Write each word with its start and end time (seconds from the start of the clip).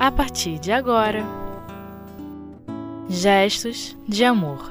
a 0.00 0.10
partir 0.10 0.58
de 0.58 0.72
agora. 0.72 1.22
Gestos 3.06 3.94
de 4.08 4.24
Amor 4.24 4.70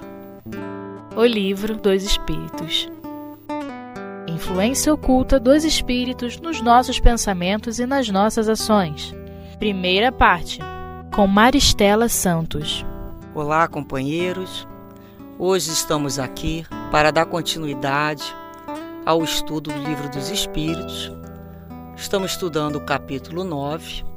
O 1.15 1.23
Livro 1.23 1.77
dos 1.77 2.01
Espíritos 2.01 2.89
Influência 4.27 4.91
oculta 4.91 5.39
dos 5.39 5.63
espíritos 5.63 6.39
nos 6.39 6.61
nossos 6.61 6.99
pensamentos 6.99 7.77
e 7.77 7.85
nas 7.85 8.09
nossas 8.09 8.49
ações. 8.49 9.13
Primeira 9.59 10.11
parte, 10.11 10.59
com 11.13 11.27
Maristela 11.27 12.09
Santos. 12.09 12.83
Olá, 13.35 13.67
companheiros. 13.67 14.67
Hoje 15.37 15.69
estamos 15.69 16.17
aqui 16.17 16.65
para 16.91 17.11
dar 17.11 17.27
continuidade 17.27 18.23
ao 19.05 19.23
estudo 19.23 19.71
do 19.71 19.79
Livro 19.87 20.09
dos 20.09 20.31
Espíritos. 20.31 21.11
Estamos 21.95 22.31
estudando 22.31 22.77
o 22.77 22.85
capítulo 22.85 23.43
9, 23.43 24.09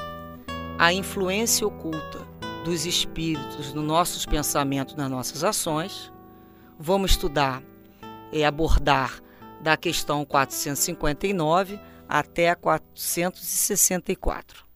a 0.82 0.92
influência 0.92 1.64
oculta 1.64 2.26
dos 2.64 2.86
espíritos 2.86 3.72
nos 3.72 3.84
nossos 3.84 4.26
pensamentos, 4.26 4.96
nas 4.96 5.08
nossas 5.08 5.44
ações. 5.44 6.12
Vamos 6.76 7.12
estudar 7.12 7.62
e 8.32 8.42
abordar 8.42 9.22
da 9.60 9.76
questão 9.76 10.24
459 10.24 11.78
até 12.08 12.50
a 12.50 12.56
464. 12.56 14.66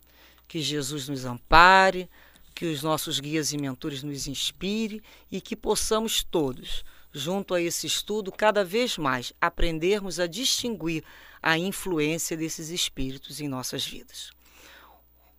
Que 0.47 0.61
Jesus 0.61 1.09
nos 1.09 1.25
ampare, 1.25 2.09
que 2.55 2.67
os 2.67 2.85
nossos 2.85 3.19
guias 3.19 3.53
e 3.53 3.59
mentores 3.59 4.05
nos 4.05 4.29
inspire 4.29 5.03
e 5.29 5.41
que 5.41 5.57
possamos 5.57 6.23
todos, 6.23 6.85
junto 7.13 7.53
a 7.53 7.61
esse 7.61 7.89
estudo, 7.89 8.31
cada 8.31 8.65
vez 8.65 8.97
mais 8.97 9.33
aprendermos 9.41 10.21
a 10.21 10.29
distinguir 10.29 11.03
a 11.43 11.59
influência 11.59 12.37
desses 12.37 12.69
espíritos 12.69 13.41
em 13.41 13.49
nossas 13.49 13.85
vidas. 13.85 14.36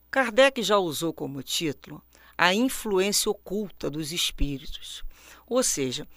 Kardec 0.09 0.63
já 0.63 0.77
usou 0.77 1.13
como 1.13 1.43
título 1.43 2.01
a 2.37 2.53
influência 2.53 3.29
oculta 3.31 3.89
dos 3.89 4.11
espíritos. 4.11 5.03
Ou 5.47 5.63
seja, 5.63 6.07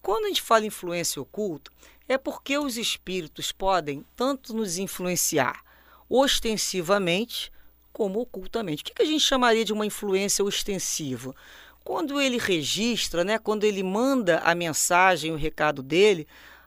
quando 0.00 0.26
a 0.26 0.28
gente 0.28 0.42
fala 0.42 0.66
influência 0.66 1.20
oculta, 1.20 1.70
é 2.08 2.16
porque 2.16 2.56
os 2.56 2.76
espíritos 2.76 3.50
podem 3.50 4.04
tanto 4.14 4.54
nos 4.54 4.78
influenciar 4.78 5.62
ostensivamente 6.08 7.50
como 7.92 8.20
ocultamente. 8.20 8.82
O 8.82 8.84
que 8.86 9.02
a 9.02 9.06
gente 9.06 9.20
chamaria 9.20 9.64
de 9.64 9.72
uma 9.72 9.86
influência 9.86 10.44
ostensiva? 10.44 11.34
Quando 11.82 12.20
ele 12.20 12.38
registra, 12.38 13.24
né, 13.24 13.38
quando 13.38 13.64
ele 13.64 13.82
manda 13.82 14.38
a 14.40 14.54
mensagem, 14.54 15.32
o 15.32 15.36
recado 15.36 15.82
dele, 15.82 16.26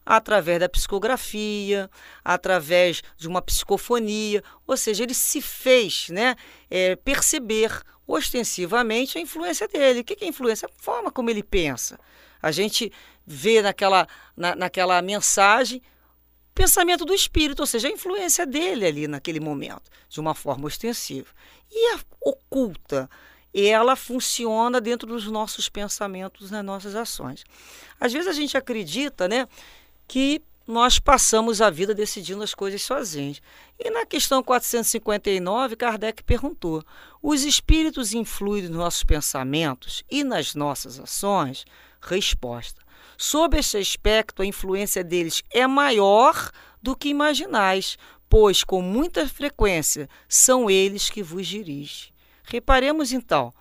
através 0.09 0.59
da 0.59 0.67
psicografia, 0.67 1.87
através 2.25 3.03
de 3.15 3.27
uma 3.27 3.43
psicofonia, 3.43 4.43
ou 4.65 4.75
seja, 4.75 5.03
ele 5.03 5.13
se 5.13 5.39
fez 5.39 6.09
né, 6.09 6.35
é, 6.67 6.95
perceber 6.95 7.83
ostensivamente 8.07 9.19
a 9.19 9.21
influência 9.21 9.67
dele. 9.67 9.99
O 9.99 10.03
que 10.03 10.25
é 10.25 10.27
influência? 10.27 10.67
A 10.67 10.83
forma 10.83 11.11
como 11.11 11.29
ele 11.29 11.43
pensa. 11.43 11.99
A 12.41 12.51
gente 12.51 12.91
vê 13.23 13.61
naquela, 13.61 14.07
na, 14.35 14.55
naquela 14.55 14.99
mensagem 14.99 15.79
pensamento 16.55 17.05
do 17.05 17.13
espírito, 17.13 17.59
ou 17.59 17.67
seja, 17.67 17.87
a 17.87 17.91
influência 17.91 18.47
dele 18.47 18.87
ali 18.87 19.07
naquele 19.07 19.39
momento, 19.39 19.91
de 20.09 20.19
uma 20.19 20.33
forma 20.33 20.65
ostensiva. 20.65 21.29
E 21.71 21.93
a 21.93 21.99
oculta, 22.19 23.07
ela 23.53 23.95
funciona 23.95 24.81
dentro 24.81 25.07
dos 25.07 25.27
nossos 25.27 25.69
pensamentos, 25.69 26.49
nas 26.49 26.65
nossas 26.65 26.95
ações. 26.95 27.43
Às 27.99 28.11
vezes 28.11 28.27
a 28.27 28.33
gente 28.33 28.57
acredita, 28.57 29.27
né, 29.27 29.47
que 30.09 30.41
nós 30.67 30.97
passamos 30.99 31.61
a 31.61 31.69
vida 31.69 31.93
decidindo 31.93 32.43
as 32.43 32.53
coisas 32.53 32.81
sozinhos. 32.81 33.41
E 33.79 33.89
na 33.91 34.05
questão 34.05 34.43
459, 34.43 35.75
Kardec 35.75 36.23
perguntou: 36.23 36.83
os 37.21 37.43
espíritos 37.43 38.13
influem 38.13 38.63
nos 38.63 38.71
nossos 38.71 39.03
pensamentos 39.03 40.03
e 40.09 40.23
nas 40.23 40.55
nossas 40.55 40.99
ações? 40.99 41.63
Resposta: 42.01 42.81
sob 43.17 43.57
este 43.57 43.77
aspecto, 43.77 44.41
a 44.41 44.45
influência 44.45 45.03
deles 45.03 45.43
é 45.51 45.67
maior 45.67 46.51
do 46.81 46.95
que 46.95 47.09
imaginais, 47.09 47.97
pois 48.27 48.63
com 48.63 48.81
muita 48.81 49.27
frequência 49.27 50.09
são 50.27 50.69
eles 50.69 51.09
que 51.09 51.21
vos 51.21 51.45
dirigem. 51.45 52.11
Reparemos 52.43 53.11
então 53.11 53.53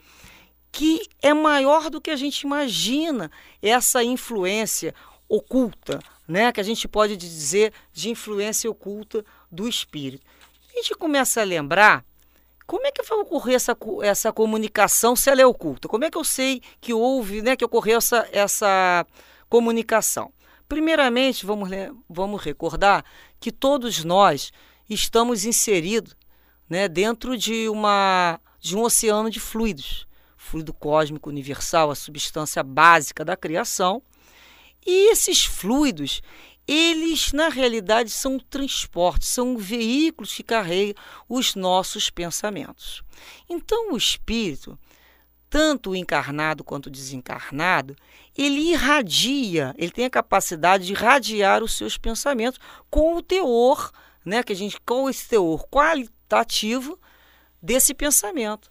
que 0.72 1.06
é 1.22 1.34
maior 1.34 1.90
do 1.90 2.00
que 2.00 2.10
a 2.10 2.16
gente 2.16 2.42
imagina 2.42 3.30
essa 3.60 4.02
influência 4.04 4.94
oculta 5.28 5.98
né, 6.28 6.52
que 6.52 6.60
a 6.60 6.64
gente 6.64 6.86
pode 6.86 7.16
dizer 7.16 7.72
de 7.92 8.10
influência 8.10 8.70
oculta 8.70 9.24
do 9.50 9.66
espírito. 9.66 10.24
A 10.70 10.76
gente 10.76 10.94
começa 10.94 11.40
a 11.40 11.44
lembrar 11.44 12.04
como 12.66 12.86
é 12.86 12.92
que 12.92 13.02
vai 13.02 13.18
ocorrer 13.18 13.54
essa, 13.54 13.74
essa 14.02 14.30
comunicação 14.30 15.16
se 15.16 15.30
ela 15.30 15.40
é 15.40 15.46
oculta? 15.46 15.88
Como 15.88 16.04
é 16.04 16.10
que 16.10 16.18
eu 16.18 16.22
sei 16.22 16.60
que 16.82 16.92
houve, 16.92 17.40
né, 17.40 17.56
que 17.56 17.64
ocorreu 17.64 17.96
essa, 17.96 18.28
essa 18.30 19.06
comunicação? 19.48 20.30
Primeiramente, 20.68 21.46
vamos, 21.46 21.70
vamos 22.06 22.42
recordar 22.42 23.02
que 23.40 23.50
todos 23.50 24.04
nós 24.04 24.52
estamos 24.88 25.46
inseridos 25.46 26.14
né, 26.68 26.88
dentro 26.88 27.38
de, 27.38 27.70
uma, 27.70 28.38
de 28.60 28.76
um 28.76 28.82
oceano 28.82 29.30
de 29.30 29.40
fluidos. 29.40 30.06
Fluido 30.36 30.74
cósmico 30.74 31.30
universal, 31.30 31.90
a 31.90 31.94
substância 31.94 32.62
básica 32.62 33.24
da 33.24 33.34
criação, 33.34 34.02
e 34.86 35.12
esses 35.12 35.44
fluidos, 35.44 36.22
eles 36.66 37.32
na 37.32 37.48
realidade 37.48 38.10
são 38.10 38.38
transportes, 38.38 39.28
são 39.28 39.56
veículos 39.56 40.34
que 40.34 40.42
carregam 40.42 40.94
os 41.28 41.54
nossos 41.54 42.10
pensamentos. 42.10 43.02
Então 43.48 43.92
o 43.92 43.96
espírito, 43.96 44.78
tanto 45.48 45.90
o 45.90 45.96
encarnado 45.96 46.62
quanto 46.62 46.86
o 46.86 46.90
desencarnado, 46.90 47.96
ele 48.36 48.70
irradia, 48.70 49.74
ele 49.78 49.90
tem 49.90 50.04
a 50.04 50.10
capacidade 50.10 50.86
de 50.86 50.92
irradiar 50.92 51.62
os 51.62 51.76
seus 51.76 51.96
pensamentos 51.96 52.60
com 52.90 53.16
o 53.16 53.22
teor, 53.22 53.90
né, 54.24 54.42
que 54.42 54.52
a 54.52 54.56
gente 54.56 54.78
com 54.82 55.08
esse 55.08 55.26
teor 55.26 55.66
qualitativo 55.68 57.00
desse 57.62 57.94
pensamento 57.94 58.68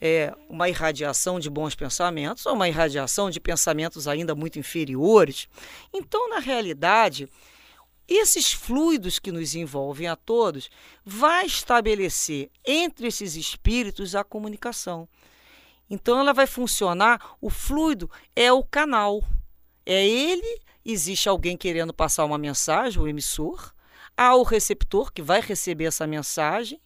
é, 0.00 0.34
uma 0.48 0.68
irradiação 0.68 1.40
de 1.40 1.50
bons 1.50 1.74
pensamentos 1.74 2.46
ou 2.46 2.54
uma 2.54 2.68
irradiação 2.68 3.30
de 3.30 3.40
pensamentos 3.40 4.06
ainda 4.06 4.34
muito 4.34 4.58
inferiores. 4.58 5.48
Então, 5.92 6.28
na 6.28 6.38
realidade, 6.38 7.28
esses 8.08 8.52
fluidos 8.52 9.18
que 9.18 9.30
nos 9.30 9.54
envolvem 9.54 10.08
a 10.08 10.16
todos 10.16 10.70
vai 11.04 11.46
estabelecer 11.46 12.50
entre 12.64 13.08
esses 13.08 13.36
espíritos 13.36 14.14
a 14.14 14.24
comunicação. 14.24 15.08
Então 15.90 16.18
ela 16.18 16.32
vai 16.32 16.46
funcionar, 16.46 17.36
o 17.40 17.50
fluido 17.50 18.10
é 18.36 18.52
o 18.52 18.62
canal. 18.62 19.22
É 19.84 20.06
ele, 20.06 20.60
existe 20.84 21.28
alguém 21.28 21.56
querendo 21.56 21.92
passar 21.92 22.24
uma 22.24 22.38
mensagem, 22.38 23.00
o 23.00 23.08
emissor, 23.08 23.72
há 24.16 24.34
o 24.34 24.42
receptor 24.42 25.12
que 25.12 25.22
vai 25.22 25.40
receber 25.40 25.84
essa 25.84 26.06
mensagem 26.06 26.80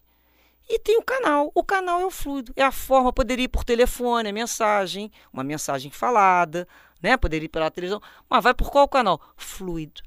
e 0.69 0.79
tem 0.79 0.99
o 0.99 1.03
canal. 1.03 1.51
O 1.55 1.63
canal 1.63 2.01
é 2.01 2.07
o 2.07 2.11
fluido. 2.11 2.53
É 2.57 2.63
a 2.63 2.73
forma, 2.73 3.13
poderia 3.13 3.45
ir 3.45 3.49
por 3.49 3.65
telefone, 3.65 4.29
a 4.29 4.33
mensagem, 4.33 5.11
uma 5.33 5.45
mensagem 5.45 5.91
falada, 5.91 6.67
né? 7.03 7.17
Poderia 7.17 7.47
ir 7.47 7.49
pela 7.49 7.71
televisão. 7.71 8.01
Mas 8.29 8.43
vai 8.43 8.55
por 8.55 8.71
qual 8.71 8.89
canal? 8.89 9.21
Fluido. 9.37 10.03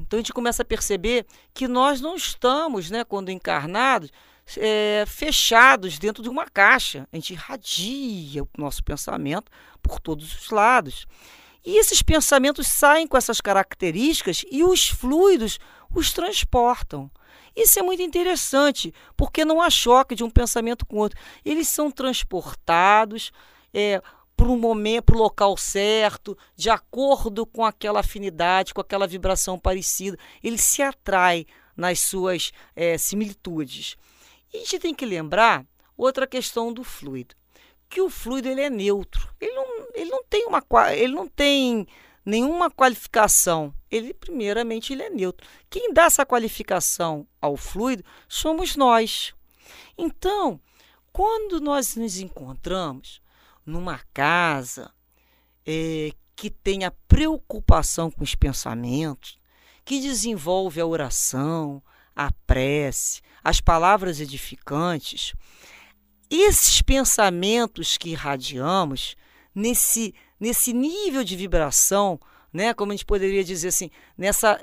Então 0.00 0.18
a 0.18 0.20
gente 0.20 0.32
começa 0.32 0.62
a 0.62 0.64
perceber 0.64 1.26
que 1.54 1.68
nós 1.68 2.00
não 2.00 2.16
estamos, 2.16 2.90
né, 2.90 3.04
quando 3.04 3.30
encarnados, 3.30 4.10
é, 4.56 5.04
fechados 5.06 5.98
dentro 5.98 6.22
de 6.22 6.28
uma 6.28 6.46
caixa. 6.46 7.06
A 7.12 7.16
gente 7.16 7.32
irradia 7.34 8.42
o 8.42 8.48
nosso 8.58 8.82
pensamento 8.82 9.50
por 9.82 10.00
todos 10.00 10.34
os 10.34 10.50
lados. 10.50 11.06
E 11.64 11.78
esses 11.78 12.02
pensamentos 12.02 12.66
saem 12.66 13.06
com 13.06 13.16
essas 13.16 13.40
características 13.40 14.44
e 14.50 14.64
os 14.64 14.88
fluidos 14.88 15.60
os 15.94 16.12
transportam. 16.12 17.10
Isso 17.54 17.78
é 17.78 17.82
muito 17.82 18.02
interessante, 18.02 18.94
porque 19.16 19.44
não 19.44 19.60
há 19.60 19.68
choque 19.68 20.14
de 20.14 20.24
um 20.24 20.30
pensamento 20.30 20.86
com 20.86 20.96
outro. 20.96 21.18
Eles 21.44 21.68
são 21.68 21.90
transportados 21.90 23.30
é, 23.72 24.00
para 24.36 24.48
um 24.48 24.58
momento, 24.58 25.04
para 25.04 25.16
o 25.16 25.20
local 25.20 25.56
certo, 25.56 26.36
de 26.56 26.70
acordo 26.70 27.44
com 27.46 27.64
aquela 27.64 28.00
afinidade, 28.00 28.74
com 28.74 28.80
aquela 28.80 29.06
vibração 29.06 29.58
parecida. 29.58 30.18
Ele 30.42 30.58
se 30.58 30.82
atrai 30.82 31.46
nas 31.76 32.00
suas 32.00 32.52
é, 32.74 32.96
similitudes. 32.98 33.96
E 34.52 34.56
a 34.56 34.60
gente 34.60 34.78
tem 34.78 34.94
que 34.94 35.06
lembrar 35.06 35.64
outra 35.96 36.26
questão 36.26 36.72
do 36.72 36.82
fluido, 36.82 37.34
que 37.88 38.00
o 38.00 38.10
fluido 38.10 38.48
ele 38.48 38.60
é 38.60 38.70
neutro. 38.70 39.28
Ele 39.40 39.52
não, 39.54 39.66
ele 39.94 40.10
não 40.10 40.24
tem 40.24 40.46
uma 40.46 40.62
ele 40.94 41.14
não 41.14 41.28
tem 41.28 41.86
nenhuma 42.24 42.70
qualificação. 42.70 43.74
Ele, 43.92 44.14
primeiramente, 44.14 44.94
ele 44.94 45.02
é 45.02 45.10
neutro. 45.10 45.46
Quem 45.68 45.92
dá 45.92 46.04
essa 46.04 46.24
qualificação 46.24 47.28
ao 47.38 47.58
fluido 47.58 48.02
somos 48.26 48.74
nós. 48.74 49.34
Então, 49.98 50.58
quando 51.12 51.60
nós 51.60 51.94
nos 51.94 52.18
encontramos 52.18 53.20
numa 53.66 54.00
casa 54.14 54.90
é, 55.66 56.10
que 56.34 56.48
tem 56.48 56.86
a 56.86 56.90
preocupação 57.06 58.10
com 58.10 58.24
os 58.24 58.34
pensamentos, 58.34 59.38
que 59.84 60.00
desenvolve 60.00 60.80
a 60.80 60.86
oração, 60.86 61.82
a 62.16 62.32
prece, 62.46 63.20
as 63.44 63.60
palavras 63.60 64.20
edificantes, 64.20 65.34
esses 66.30 66.80
pensamentos 66.80 67.98
que 67.98 68.08
irradiamos, 68.10 69.16
nesse, 69.54 70.14
nesse 70.40 70.72
nível 70.72 71.22
de 71.22 71.36
vibração, 71.36 72.18
né, 72.52 72.74
como 72.74 72.92
a 72.92 72.94
gente 72.94 73.06
poderia 73.06 73.42
dizer 73.42 73.68
assim, 73.68 73.90
nessa, 74.16 74.60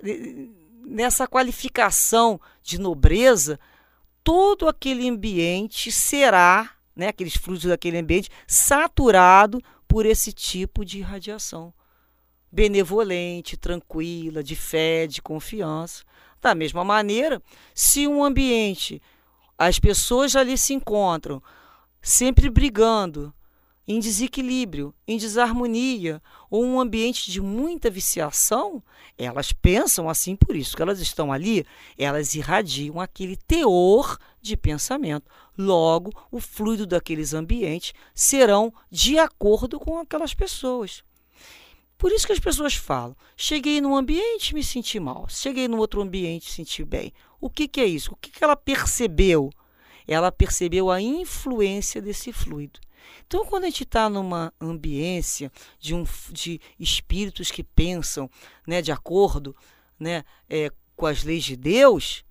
nessa 0.86 1.28
qualificação 1.28 2.40
de 2.62 2.80
nobreza, 2.80 3.60
todo 4.24 4.68
aquele 4.68 5.10
ambiente 5.10 5.92
será, 5.92 6.72
né, 6.96 7.08
aqueles 7.08 7.36
fluidos 7.36 7.66
daquele 7.66 7.98
ambiente, 7.98 8.30
saturado 8.48 9.62
por 9.88 10.06
esse 10.06 10.32
tipo 10.32 10.86
de 10.86 11.00
irradiação. 11.00 11.74
Benevolente, 12.52 13.58
tranquila, 13.58 14.44
de 14.44 14.56
fé, 14.56 15.08
de 15.08 15.22
confiança. 15.22 16.04
Da 16.42 16.56
mesma 16.56 16.84
maneira, 16.84 17.42
se 17.74 18.08
um 18.08 18.24
ambiente, 18.24 19.02
as 19.58 19.80
pessoas 19.80 20.36
ali 20.36 20.58
se 20.58 20.74
encontram 20.74 21.42
sempre 22.02 22.50
brigando, 22.50 23.34
em 23.90 24.00
desequilíbrio, 24.00 24.94
em 25.08 25.18
desarmonia 25.18 26.22
ou 26.48 26.64
um 26.64 26.80
ambiente 26.80 27.32
de 27.32 27.42
muita 27.42 27.90
viciação, 27.90 28.84
elas 29.18 29.52
pensam 29.52 30.08
assim 30.08 30.36
por 30.36 30.56
isso 30.56 30.78
que 30.78 30.82
elas 30.84 31.00
estão 31.00 31.34
ali, 31.34 31.66
elas 31.98 32.36
irradiam 32.36 33.02
aquele 33.02 33.36
teor 33.36 34.20
de 34.40 34.56
pensamento. 34.56 35.26
Logo, 35.58 36.14
o 36.30 36.40
fluido 36.40 36.86
daqueles 36.86 37.34
ambientes 37.34 37.94
serão 38.14 38.72
de 38.92 39.18
acordo 39.18 39.80
com 39.80 39.98
aquelas 39.98 40.36
pessoas. 40.36 41.04
Por 41.98 42.12
isso 42.12 42.28
que 42.28 42.34
as 42.34 42.40
pessoas 42.40 42.76
falam: 42.76 43.18
cheguei 43.36 43.82
num 43.82 43.96
ambiente 43.96 44.54
me 44.54 44.64
senti 44.64 45.00
mal, 45.00 45.26
cheguei 45.28 45.68
num 45.68 45.80
outro 45.80 46.00
ambiente 46.00 46.52
senti 46.52 46.86
bem. 46.86 47.12
O 47.42 47.50
que, 47.50 47.68
que 47.68 47.82
é 47.82 47.86
isso? 47.86 48.12
O 48.12 48.16
que, 48.16 48.30
que 48.30 48.44
ela 48.44 48.56
percebeu? 48.56 49.50
Ela 50.08 50.32
percebeu 50.32 50.92
a 50.92 51.02
influência 51.02 52.00
desse 52.00 52.32
fluido. 52.32 52.80
Então, 53.26 53.46
quando 53.46 53.64
a 53.64 53.68
gente 53.68 53.84
está 53.84 54.10
numa 54.10 54.54
ambiência 54.60 55.52
de, 55.80 55.94
um, 55.94 56.04
de 56.32 56.60
espíritos 56.80 57.52
que 57.52 57.64
pensam 57.64 58.30
né, 58.66 58.82
de 58.82 58.92
acordo 58.92 59.56
né, 60.00 60.24
é, 60.50 60.72
com 60.96 61.06
as 61.06 61.24
leis 61.24 61.44
de 61.44 61.56
Deus, 61.56 62.24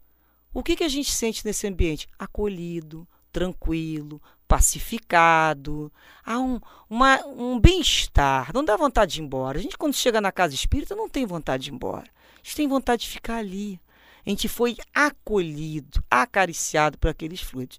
o 0.53 0.63
que, 0.63 0.77
que 0.77 0.85
a 0.85 0.89
gente 0.89 1.13
sente 1.13 1.45
nesse 1.45 1.67
ambiente? 1.67 2.09
Acolhido, 2.19 3.07
tranquilo, 3.33 4.21
pacificado, 4.49 5.93
há 6.25 6.39
um, 6.39 6.59
uma, 6.89 7.25
um 7.27 7.61
bem-estar, 7.61 8.51
não 8.55 8.65
dá 8.65 8.77
vontade 8.77 9.13
de 9.13 9.21
ir 9.21 9.25
embora. 9.25 9.59
A 9.59 9.63
gente, 9.63 9.77
quando 9.77 9.95
chega 9.95 10.21
na 10.21 10.33
casa 10.33 10.55
espírita, 10.55 10.97
não 10.97 11.09
tem 11.09 11.27
vontade 11.27 11.65
de 11.65 11.71
ir 11.71 11.75
embora. 11.75 12.09
A 12.35 12.39
gente 12.43 12.57
tem 12.57 12.67
vontade 12.67 13.03
de 13.03 13.09
ficar 13.09 13.37
ali. 13.37 13.79
A 14.27 14.31
gente 14.31 14.49
foi 14.49 14.77
acolhido, 14.95 16.03
acariciado 16.11 16.99
por 16.99 17.09
aqueles 17.09 17.41
fluidos. 17.41 17.79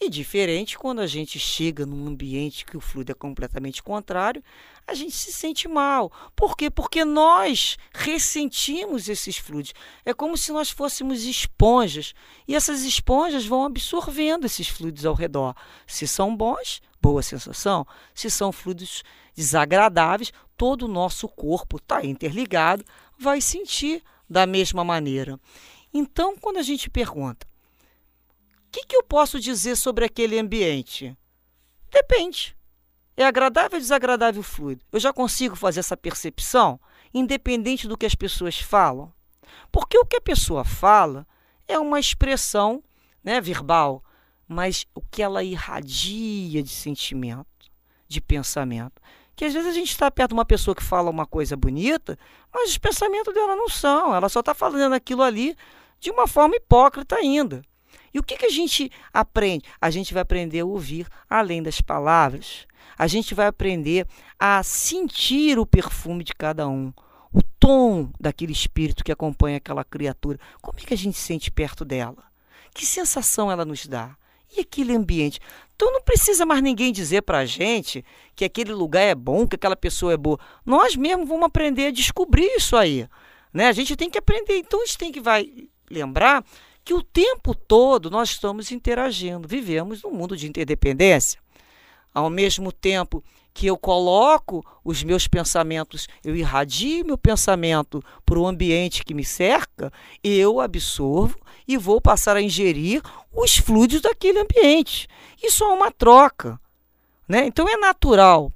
E 0.00 0.10
diferente 0.10 0.76
quando 0.76 1.00
a 1.00 1.06
gente 1.06 1.38
chega 1.38 1.86
num 1.86 2.06
ambiente 2.08 2.66
que 2.66 2.76
o 2.76 2.80
fluido 2.80 3.12
é 3.12 3.14
completamente 3.14 3.82
contrário, 3.82 4.42
a 4.86 4.92
gente 4.92 5.12
se 5.12 5.32
sente 5.32 5.66
mal. 5.68 6.12
Por 6.34 6.56
quê? 6.56 6.68
Porque 6.68 7.04
nós 7.04 7.76
ressentimos 7.92 9.08
esses 9.08 9.36
fluidos. 9.36 9.72
É 10.04 10.12
como 10.12 10.36
se 10.36 10.52
nós 10.52 10.68
fôssemos 10.70 11.22
esponjas 11.24 12.12
e 12.46 12.54
essas 12.54 12.82
esponjas 12.82 13.46
vão 13.46 13.64
absorvendo 13.64 14.44
esses 14.44 14.68
fluidos 14.68 15.06
ao 15.06 15.14
redor. 15.14 15.54
Se 15.86 16.06
são 16.06 16.36
bons, 16.36 16.82
boa 17.00 17.22
sensação. 17.22 17.86
Se 18.14 18.30
são 18.30 18.52
fluidos 18.52 19.02
desagradáveis, 19.34 20.32
todo 20.56 20.82
o 20.82 20.88
nosso 20.88 21.28
corpo 21.28 21.76
está 21.76 22.04
interligado, 22.04 22.84
vai 23.18 23.40
sentir 23.40 24.02
da 24.28 24.46
mesma 24.46 24.84
maneira. 24.84 25.38
Então, 25.92 26.36
quando 26.36 26.58
a 26.58 26.62
gente 26.62 26.90
pergunta, 26.90 27.46
que, 28.74 28.86
que 28.86 28.96
eu 28.96 29.04
posso 29.04 29.38
dizer 29.38 29.76
sobre 29.76 30.04
aquele 30.04 30.36
ambiente? 30.36 31.16
Depende. 31.92 32.56
É 33.16 33.24
agradável 33.24 33.76
ou 33.76 33.80
desagradável 33.80 34.40
o 34.40 34.44
fluido? 34.44 34.84
Eu 34.90 34.98
já 34.98 35.12
consigo 35.12 35.54
fazer 35.54 35.78
essa 35.78 35.96
percepção, 35.96 36.80
independente 37.12 37.86
do 37.86 37.96
que 37.96 38.04
as 38.04 38.16
pessoas 38.16 38.58
falam? 38.58 39.12
Porque 39.70 39.96
o 39.96 40.04
que 40.04 40.16
a 40.16 40.20
pessoa 40.20 40.64
fala 40.64 41.24
é 41.68 41.78
uma 41.78 42.00
expressão 42.00 42.82
né, 43.22 43.40
verbal, 43.40 44.02
mas 44.48 44.84
o 44.92 45.00
que 45.00 45.22
ela 45.22 45.44
irradia 45.44 46.60
de 46.60 46.70
sentimento, 46.70 47.70
de 48.08 48.20
pensamento. 48.20 49.00
Que 49.36 49.44
às 49.44 49.52
vezes 49.52 49.68
a 49.70 49.72
gente 49.74 49.90
está 49.90 50.10
perto 50.10 50.30
de 50.30 50.34
uma 50.34 50.44
pessoa 50.44 50.74
que 50.74 50.82
fala 50.82 51.10
uma 51.10 51.26
coisa 51.26 51.56
bonita, 51.56 52.18
mas 52.52 52.70
os 52.70 52.78
pensamentos 52.78 53.32
dela 53.32 53.54
não 53.54 53.68
são, 53.68 54.12
ela 54.12 54.28
só 54.28 54.40
está 54.40 54.52
falando 54.52 54.94
aquilo 54.94 55.22
ali 55.22 55.56
de 56.00 56.10
uma 56.10 56.26
forma 56.26 56.56
hipócrita 56.56 57.14
ainda. 57.14 57.62
E 58.14 58.18
o 58.20 58.22
que, 58.22 58.36
que 58.36 58.46
a 58.46 58.50
gente 58.50 58.90
aprende? 59.12 59.64
A 59.80 59.90
gente 59.90 60.14
vai 60.14 60.22
aprender 60.22 60.60
a 60.60 60.64
ouvir 60.64 61.08
além 61.28 61.60
das 61.60 61.80
palavras. 61.80 62.64
A 62.96 63.08
gente 63.08 63.34
vai 63.34 63.48
aprender 63.48 64.06
a 64.38 64.62
sentir 64.62 65.58
o 65.58 65.66
perfume 65.66 66.22
de 66.22 66.32
cada 66.32 66.68
um, 66.68 66.92
o 67.32 67.42
tom 67.58 68.12
daquele 68.20 68.52
espírito 68.52 69.02
que 69.02 69.10
acompanha 69.10 69.56
aquela 69.56 69.84
criatura. 69.84 70.38
Como 70.62 70.78
é 70.78 70.82
que 70.82 70.94
a 70.94 70.96
gente 70.96 71.18
sente 71.18 71.50
perto 71.50 71.84
dela? 71.84 72.22
Que 72.72 72.86
sensação 72.86 73.50
ela 73.50 73.64
nos 73.64 73.84
dá? 73.86 74.16
E 74.56 74.60
aquele 74.60 74.94
ambiente? 74.94 75.40
Então 75.74 75.92
não 75.92 76.02
precisa 76.02 76.46
mais 76.46 76.62
ninguém 76.62 76.92
dizer 76.92 77.22
para 77.22 77.38
a 77.38 77.46
gente 77.46 78.04
que 78.36 78.44
aquele 78.44 78.72
lugar 78.72 79.02
é 79.02 79.14
bom, 79.14 79.44
que 79.44 79.56
aquela 79.56 79.74
pessoa 79.74 80.12
é 80.12 80.16
boa. 80.16 80.38
Nós 80.64 80.94
mesmos 80.94 81.28
vamos 81.28 81.46
aprender 81.46 81.88
a 81.88 81.90
descobrir 81.90 82.46
isso 82.56 82.76
aí. 82.76 83.08
Né? 83.52 83.66
A 83.66 83.72
gente 83.72 83.96
tem 83.96 84.08
que 84.08 84.18
aprender. 84.18 84.58
Então 84.58 84.80
a 84.80 84.86
gente 84.86 84.98
tem 84.98 85.10
que 85.10 85.20
vai 85.20 85.68
lembrar 85.90 86.44
que 86.84 86.92
o 86.92 87.02
tempo 87.02 87.54
todo 87.54 88.10
nós 88.10 88.30
estamos 88.30 88.70
interagindo, 88.70 89.48
vivemos 89.48 90.02
num 90.02 90.12
mundo 90.12 90.36
de 90.36 90.46
interdependência. 90.46 91.40
Ao 92.12 92.28
mesmo 92.28 92.70
tempo 92.70 93.24
que 93.54 93.66
eu 93.66 93.78
coloco 93.78 94.64
os 94.84 95.02
meus 95.02 95.26
pensamentos, 95.26 96.08
eu 96.22 96.36
irradio 96.36 97.06
meu 97.06 97.16
pensamento 97.16 98.04
para 98.26 98.38
o 98.38 98.46
ambiente 98.46 99.04
que 99.04 99.14
me 99.14 99.24
cerca, 99.24 99.92
eu 100.22 100.60
absorvo 100.60 101.38
e 101.66 101.76
vou 101.76 102.00
passar 102.00 102.36
a 102.36 102.42
ingerir 102.42 103.00
os 103.32 103.56
fluidos 103.56 104.02
daquele 104.02 104.40
ambiente. 104.40 105.08
Isso 105.42 105.64
é 105.64 105.68
uma 105.68 105.90
troca. 105.90 106.60
Né? 107.26 107.46
Então 107.46 107.68
é 107.68 107.76
natural 107.76 108.52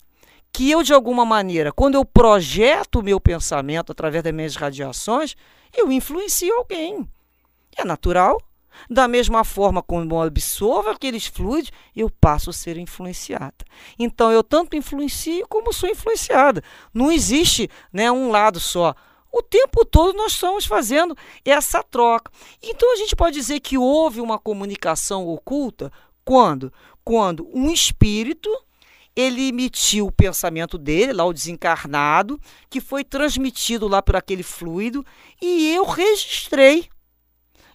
que 0.53 0.71
eu, 0.71 0.83
de 0.83 0.93
alguma 0.93 1.25
maneira, 1.25 1.73
quando 1.73 1.95
eu 1.95 2.05
projeto 2.05 2.97
o 2.97 3.03
meu 3.03 3.21
pensamento 3.21 3.93
através 3.93 4.25
das 4.25 4.35
minhas 4.35 4.57
radiações, 4.57 5.37
eu 5.73 5.91
influencio 5.93 6.53
alguém. 6.55 7.09
É 7.79 7.85
natural. 7.85 8.43
Da 8.91 9.09
mesma 9.09 9.45
forma 9.45 9.83
como 9.83 10.15
eu 10.15 10.21
absorvo 10.21 10.91
aqueles 10.91 11.27
fluidos, 11.27 11.71
eu 11.97 12.11
passo 12.11 12.51
a 12.51 12.53
ser 12.53 12.77
influenciada. 12.77 13.65
Então 13.99 14.31
eu 14.31 14.43
tanto 14.43 14.77
influencio 14.77 15.47
como 15.49 15.73
sou 15.73 15.89
influenciada. 15.89 16.63
Não 16.93 17.11
existe 17.11 17.71
né, 17.93 18.11
um 18.11 18.31
lado 18.31 18.61
só. 18.61 18.95
O 19.33 19.43
tempo 19.43 19.85
todo 19.85 20.17
nós 20.17 20.33
estamos 20.33 20.65
fazendo 20.65 21.17
essa 21.45 21.83
troca. 21.83 22.31
Então 22.63 22.93
a 22.93 22.97
gente 22.97 23.15
pode 23.15 23.37
dizer 23.37 23.61
que 23.61 23.79
houve 23.79 24.21
uma 24.21 24.39
comunicação 24.39 25.27
oculta 25.27 25.93
quando? 26.25 26.73
Quando 27.05 27.49
um 27.53 27.71
espírito 27.71 28.51
ele 29.15 29.49
emitiu 29.49 30.07
o 30.07 30.13
pensamento 30.13 30.79
dele, 30.79 31.13
lá 31.13 31.25
o 31.25 31.33
desencarnado, 31.33 32.41
que 32.71 32.81
foi 32.81 33.03
transmitido 33.03 33.89
lá 33.89 34.01
por 34.01 34.15
aquele 34.15 34.45
fluido, 34.45 35.05
e 35.43 35.75
eu 35.75 35.85
registrei 35.85 36.89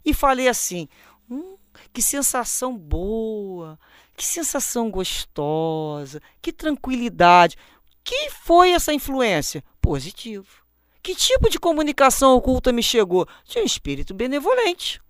e 0.05 0.13
falei 0.13 0.47
assim: 0.47 0.87
hum, 1.29 1.57
que 1.91 2.01
sensação 2.01 2.77
boa, 2.77 3.79
que 4.15 4.25
sensação 4.25 4.89
gostosa, 4.89 6.21
que 6.41 6.51
tranquilidade. 6.51 7.57
Que 8.03 8.29
foi 8.29 8.71
essa 8.71 8.93
influência? 8.93 9.63
Positivo. 9.81 10.63
Que 11.01 11.15
tipo 11.15 11.49
de 11.49 11.59
comunicação 11.59 12.35
oculta 12.35 12.71
me 12.71 12.83
chegou? 12.83 13.27
De 13.45 13.59
um 13.59 13.63
espírito 13.63 14.13
benevolente. 14.13 15.01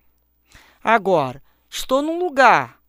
Agora, 0.84 1.42
estou 1.70 2.02
num 2.02 2.20
lugar, 2.20 2.80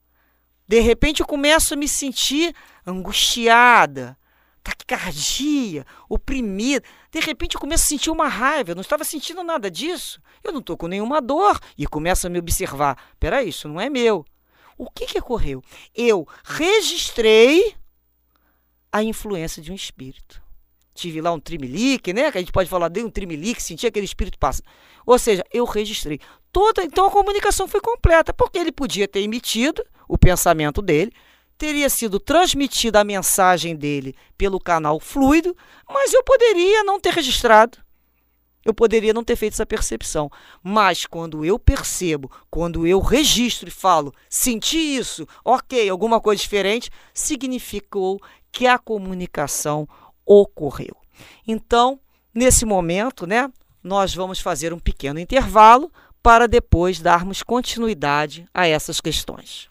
de 0.67 0.81
repente 0.81 1.21
eu 1.21 1.27
começo 1.27 1.75
a 1.75 1.77
me 1.77 1.87
sentir 1.87 2.55
angustiada, 2.87 4.17
taquicardia, 4.65 5.87
oprimida. 6.09 6.83
De 7.13 7.21
repente 7.21 7.55
eu 7.55 7.61
começo 7.61 7.85
a 7.85 7.87
sentir 7.87 8.11
uma 8.11 8.27
raiva, 8.27 8.71
eu 8.71 8.75
não 8.75 8.81
estava 8.81 9.05
sentindo 9.05 9.45
nada 9.45 9.71
disso. 9.71 10.21
Eu 10.43 10.53
não 10.53 10.61
estou 10.61 10.77
com 10.77 10.89
nenhuma 10.89 11.21
dor 11.21 11.61
e 11.77 11.87
começo 11.87 12.27
a 12.27 12.31
me 12.31 12.39
observar. 12.39 12.99
Peraí, 13.21 13.51
isso 13.51 13.69
não 13.69 13.81
é 13.81 13.91
meu. 13.91 14.25
O 14.77 14.91
que, 14.91 15.07
que 15.07 15.19
ocorreu? 15.19 15.63
Eu 15.95 16.27
registrei 16.43 17.75
a 18.91 19.03
influência 19.03 19.63
de 19.63 19.71
um 19.71 19.75
espírito. 19.75 20.43
Tive 20.95 21.21
lá 21.21 21.33
um 21.33 21.41
trimelique, 21.41 22.13
né? 22.13 22.31
Que 22.33 22.39
a 22.39 22.41
gente 22.41 22.53
pode 22.53 22.69
falar, 22.69 22.89
dei 22.89 23.05
um 23.05 23.11
trimelique, 23.11 23.63
senti 23.63 23.87
aquele 23.87 24.07
espírito 24.07 24.39
passa. 24.39 24.63
Ou 25.05 25.19
seja, 25.19 25.45
eu 25.53 25.65
registrei. 25.65 26.21
Toda, 26.53 26.85
então 26.85 27.07
a 27.07 27.11
comunicação 27.11 27.67
foi 27.67 27.81
completa, 27.81 28.33
porque 28.33 28.59
ele 28.59 28.71
podia 28.71 29.07
ter 29.07 29.21
emitido 29.21 29.85
o 30.09 30.17
pensamento 30.17 30.81
dele, 30.81 31.13
teria 31.57 31.89
sido 31.89 32.19
transmitida 32.19 33.01
a 33.01 33.05
mensagem 33.05 33.77
dele 33.77 34.15
pelo 34.37 34.61
canal 34.61 34.99
fluido, 35.01 35.57
mas 35.89 36.13
eu 36.13 36.23
poderia 36.23 36.83
não 36.85 36.99
ter 37.01 37.13
registrado. 37.13 37.79
eu 38.65 38.73
poderia 38.73 39.13
não 39.13 39.23
ter 39.23 39.37
feito 39.37 39.53
essa 39.53 39.67
percepção. 39.67 40.31
Mas 40.63 41.05
quando 41.05 41.45
eu 41.45 41.59
percebo, 41.59 42.31
quando 42.51 42.87
eu 42.87 42.99
registro 42.99 43.69
e 43.69 43.73
falo, 43.73 44.13
senti 44.29 44.79
isso, 44.79 45.29
ok, 45.45 45.89
alguma 45.89 46.21
coisa 46.21 46.41
diferente, 46.41 46.91
significou 47.13 48.19
que 48.51 48.67
a 48.67 48.79
comunicação 48.79 49.87
ocorreu. 50.25 50.97
Então, 51.47 52.01
nesse 52.35 52.65
momento, 52.65 53.27
né, 53.27 53.53
nós 53.83 54.15
vamos 54.15 54.41
fazer 54.41 54.73
um 54.73 54.79
pequeno 54.79 55.21
intervalo 55.21 55.93
para 56.23 56.49
depois 56.49 57.01
darmos 57.01 57.43
continuidade 57.43 58.47
a 58.55 58.67
essas 58.67 58.99
questões. 58.99 59.69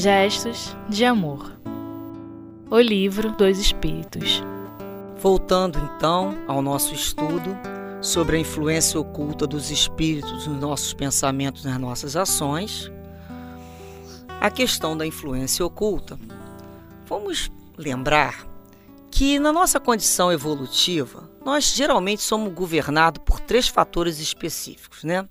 Gestos 0.00 0.76
de 0.88 1.04
Amor 1.04 1.60
O 2.70 2.78
Livro 2.78 3.32
dos 3.32 3.58
Espíritos 3.58 4.40
Voltando 5.20 5.76
então 5.76 6.38
ao 6.46 6.62
nosso 6.62 6.94
estudo 6.94 7.58
sobre 8.00 8.36
a 8.36 8.38
influência 8.38 9.00
oculta 9.00 9.44
dos 9.44 9.72
espíritos 9.72 10.46
nos 10.46 10.60
nossos 10.60 10.94
pensamentos 10.94 11.64
nas 11.64 11.80
nossas 11.80 12.14
ações, 12.14 12.92
a 14.40 14.48
questão 14.52 14.96
da 14.96 15.04
influência 15.04 15.66
oculta, 15.66 16.16
vamos 17.04 17.50
lembrar 17.76 18.46
que 19.10 19.40
na 19.40 19.52
nossa 19.52 19.80
condição 19.80 20.30
evolutiva, 20.30 21.28
nós 21.44 21.74
geralmente 21.74 22.22
somos 22.22 22.54
governados 22.54 23.20
por 23.26 23.40
três 23.40 23.66
fatores 23.66 24.20
específicos, 24.20 25.02
né? 25.02 25.28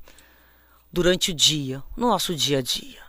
Durante 0.92 1.32
o 1.32 1.34
dia, 1.34 1.82
no 1.96 2.10
nosso 2.10 2.36
dia 2.36 2.58
a 2.58 2.62
dia. 2.62 3.07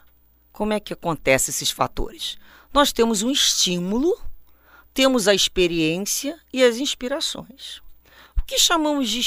Como 0.58 0.72
é 0.72 0.80
que 0.80 0.92
acontece 0.92 1.50
esses 1.50 1.70
fatores? 1.70 2.36
Nós 2.74 2.92
temos 2.92 3.22
um 3.22 3.30
estímulo, 3.30 4.20
temos 4.92 5.28
a 5.28 5.32
experiência 5.32 6.36
e 6.52 6.64
as 6.64 6.78
inspirações. 6.78 7.80
O 8.36 8.42
que 8.44 8.58
chamamos 8.58 9.08
de 9.08 9.20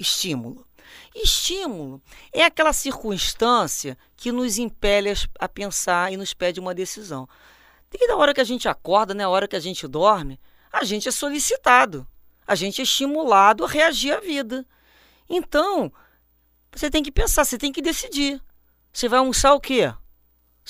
estímulo? 0.00 0.66
Estímulo 1.14 2.00
é 2.32 2.46
aquela 2.46 2.72
circunstância 2.72 3.98
que 4.16 4.32
nos 4.32 4.56
impele 4.56 5.12
a 5.38 5.46
pensar 5.46 6.14
e 6.14 6.16
nos 6.16 6.32
pede 6.32 6.58
uma 6.58 6.74
decisão. 6.74 7.28
Desde 7.90 8.10
a 8.12 8.16
hora 8.16 8.32
que 8.32 8.40
a 8.40 8.44
gente 8.44 8.66
acorda, 8.66 9.12
né, 9.12 9.24
a 9.24 9.28
hora 9.28 9.46
que 9.46 9.56
a 9.56 9.60
gente 9.60 9.86
dorme, 9.86 10.40
a 10.72 10.82
gente 10.82 11.06
é 11.06 11.12
solicitado, 11.12 12.06
a 12.46 12.54
gente 12.54 12.80
é 12.80 12.84
estimulado 12.84 13.66
a 13.66 13.68
reagir 13.68 14.14
à 14.14 14.20
vida. 14.20 14.64
Então, 15.28 15.92
você 16.72 16.88
tem 16.88 17.02
que 17.02 17.12
pensar, 17.12 17.44
você 17.44 17.58
tem 17.58 17.70
que 17.70 17.82
decidir. 17.82 18.40
Você 18.90 19.10
vai 19.10 19.18
almoçar 19.18 19.52
o 19.52 19.60
quê? 19.60 19.92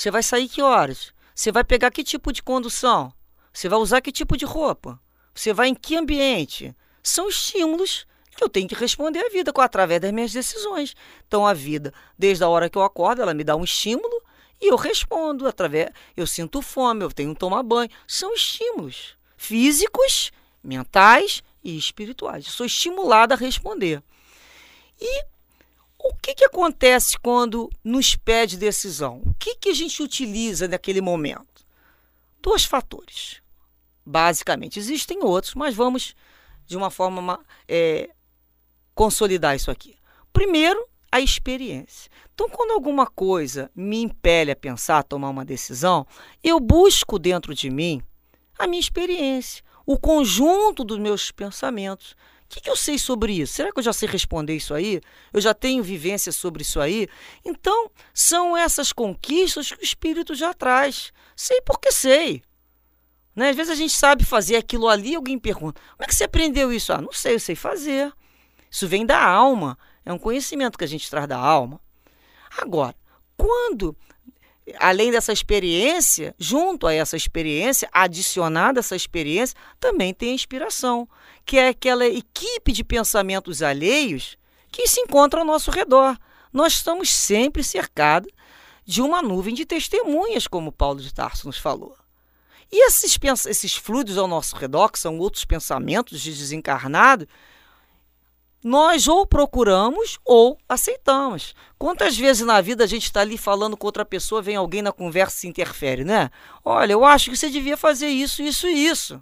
Você 0.00 0.10
vai 0.10 0.22
sair 0.22 0.48
que 0.48 0.62
horas? 0.62 1.12
Você 1.34 1.52
vai 1.52 1.62
pegar 1.62 1.90
que 1.90 2.02
tipo 2.02 2.32
de 2.32 2.42
condução? 2.42 3.12
Você 3.52 3.68
vai 3.68 3.78
usar 3.78 4.00
que 4.00 4.10
tipo 4.10 4.34
de 4.34 4.46
roupa? 4.46 4.98
Você 5.34 5.52
vai 5.52 5.68
em 5.68 5.74
que 5.74 5.94
ambiente? 5.94 6.74
São 7.02 7.28
estímulos 7.28 8.06
que 8.34 8.42
eu 8.42 8.48
tenho 8.48 8.66
que 8.66 8.74
responder 8.74 9.18
à 9.18 9.28
vida 9.28 9.52
com 9.52 9.60
através 9.60 10.00
das 10.00 10.10
minhas 10.10 10.32
decisões. 10.32 10.96
Então 11.28 11.46
a 11.46 11.52
vida, 11.52 11.92
desde 12.18 12.42
a 12.42 12.48
hora 12.48 12.70
que 12.70 12.78
eu 12.78 12.82
acordo, 12.82 13.20
ela 13.20 13.34
me 13.34 13.44
dá 13.44 13.54
um 13.54 13.62
estímulo 13.62 14.22
e 14.58 14.72
eu 14.72 14.76
respondo 14.76 15.46
através. 15.46 15.90
Eu 16.16 16.26
sinto 16.26 16.62
fome, 16.62 17.04
eu 17.04 17.12
tenho 17.12 17.34
que 17.34 17.38
tomar 17.38 17.62
banho. 17.62 17.90
São 18.08 18.32
estímulos 18.32 19.18
físicos, 19.36 20.32
mentais 20.64 21.42
e 21.62 21.76
espirituais. 21.76 22.46
Eu 22.46 22.52
sou 22.52 22.64
estimulada 22.64 23.34
a 23.34 23.36
responder. 23.36 24.02
E 24.98 25.24
o 26.02 26.14
que, 26.14 26.34
que 26.34 26.44
acontece 26.44 27.18
quando 27.18 27.68
nos 27.84 28.16
pede 28.16 28.56
decisão? 28.56 29.20
O 29.24 29.34
que, 29.34 29.56
que 29.56 29.68
a 29.68 29.74
gente 29.74 30.02
utiliza 30.02 30.66
naquele 30.66 31.00
momento? 31.00 31.66
Dois 32.40 32.64
fatores, 32.64 33.42
basicamente. 34.04 34.78
Existem 34.78 35.22
outros, 35.22 35.54
mas 35.54 35.74
vamos, 35.74 36.14
de 36.66 36.76
uma 36.76 36.90
forma, 36.90 37.38
é, 37.68 38.10
consolidar 38.94 39.54
isso 39.54 39.70
aqui. 39.70 39.96
Primeiro, 40.32 40.88
a 41.12 41.20
experiência. 41.20 42.10
Então, 42.32 42.48
quando 42.48 42.70
alguma 42.70 43.06
coisa 43.06 43.70
me 43.74 44.00
impele 44.00 44.52
a 44.52 44.56
pensar, 44.56 44.98
a 44.98 45.02
tomar 45.02 45.28
uma 45.28 45.44
decisão, 45.44 46.06
eu 46.42 46.58
busco 46.58 47.18
dentro 47.18 47.54
de 47.54 47.68
mim 47.68 48.02
a 48.58 48.66
minha 48.66 48.80
experiência, 48.80 49.62
o 49.84 49.98
conjunto 49.98 50.84
dos 50.84 50.98
meus 50.98 51.30
pensamentos 51.30 52.14
que, 52.50 52.60
que 52.60 52.68
eu 52.68 52.76
sei 52.76 52.98
sobre 52.98 53.32
isso? 53.32 53.54
Será 53.54 53.72
que 53.72 53.78
eu 53.78 53.82
já 53.82 53.92
sei 53.92 54.08
responder 54.08 54.56
isso 54.56 54.74
aí? 54.74 55.00
Eu 55.32 55.40
já 55.40 55.54
tenho 55.54 55.82
vivência 55.82 56.32
sobre 56.32 56.62
isso 56.62 56.80
aí? 56.80 57.08
Então, 57.44 57.90
são 58.12 58.56
essas 58.56 58.92
conquistas 58.92 59.70
que 59.70 59.80
o 59.80 59.84
espírito 59.84 60.34
já 60.34 60.52
traz. 60.52 61.12
Sei 61.36 61.60
porque 61.62 61.92
sei. 61.92 62.42
Né? 63.36 63.50
Às 63.50 63.56
vezes 63.56 63.72
a 63.72 63.76
gente 63.76 63.94
sabe 63.94 64.24
fazer 64.24 64.56
aquilo 64.56 64.88
ali, 64.88 65.14
alguém 65.14 65.38
pergunta: 65.38 65.80
como 65.92 66.02
é 66.02 66.06
que 66.06 66.14
você 66.14 66.24
aprendeu 66.24 66.72
isso? 66.72 66.92
Ah, 66.92 67.00
não 67.00 67.12
sei, 67.12 67.36
eu 67.36 67.40
sei 67.40 67.54
fazer. 67.54 68.12
Isso 68.68 68.88
vem 68.88 69.06
da 69.06 69.22
alma. 69.22 69.78
É 70.04 70.12
um 70.12 70.18
conhecimento 70.18 70.76
que 70.76 70.84
a 70.84 70.88
gente 70.88 71.08
traz 71.08 71.28
da 71.28 71.38
alma. 71.38 71.80
Agora, 72.58 72.96
quando 73.36 73.96
além 74.78 75.10
dessa 75.10 75.32
experiência, 75.32 76.34
junto 76.38 76.86
a 76.86 76.94
essa 76.94 77.16
experiência, 77.16 77.88
adicionada 77.92 78.80
essa 78.80 78.96
experiência, 78.96 79.56
também 79.78 80.14
tem 80.14 80.30
a 80.30 80.34
inspiração, 80.34 81.08
que 81.44 81.58
é 81.58 81.68
aquela 81.68 82.06
equipe 82.06 82.72
de 82.72 82.84
pensamentos 82.84 83.62
alheios 83.62 84.36
que 84.70 84.86
se 84.86 85.00
encontra 85.00 85.40
ao 85.40 85.46
nosso 85.46 85.70
redor. 85.70 86.16
Nós 86.52 86.74
estamos 86.74 87.10
sempre 87.12 87.62
cercados 87.62 88.30
de 88.84 89.02
uma 89.02 89.22
nuvem 89.22 89.54
de 89.54 89.64
testemunhas, 89.64 90.46
como 90.46 90.72
Paulo 90.72 91.00
de 91.00 91.12
Tarso 91.12 91.46
nos 91.46 91.58
falou. 91.58 91.96
E 92.72 92.86
esses, 92.86 93.18
esses 93.46 93.74
fluidos 93.74 94.16
ao 94.16 94.28
nosso 94.28 94.54
redor, 94.56 94.90
que 94.90 94.98
são 94.98 95.18
outros 95.18 95.44
pensamentos 95.44 96.20
de 96.20 96.32
desencarnado, 96.32 97.26
nós 98.62 99.08
ou 99.08 99.26
procuramos 99.26 100.18
ou 100.24 100.58
aceitamos. 100.68 101.54
Quantas 101.78 102.16
vezes 102.16 102.46
na 102.46 102.60
vida 102.60 102.84
a 102.84 102.86
gente 102.86 103.04
está 103.04 103.20
ali 103.20 103.38
falando 103.38 103.76
com 103.76 103.86
outra 103.86 104.04
pessoa, 104.04 104.42
vem 104.42 104.56
alguém 104.56 104.82
na 104.82 104.92
conversa 104.92 105.36
e 105.36 105.40
se 105.40 105.48
interfere, 105.48 106.04
né? 106.04 106.30
Olha, 106.64 106.92
eu 106.92 107.04
acho 107.04 107.30
que 107.30 107.36
você 107.36 107.48
devia 107.48 107.76
fazer 107.76 108.08
isso, 108.08 108.42
isso 108.42 108.66
e 108.66 108.86
isso. 108.86 109.20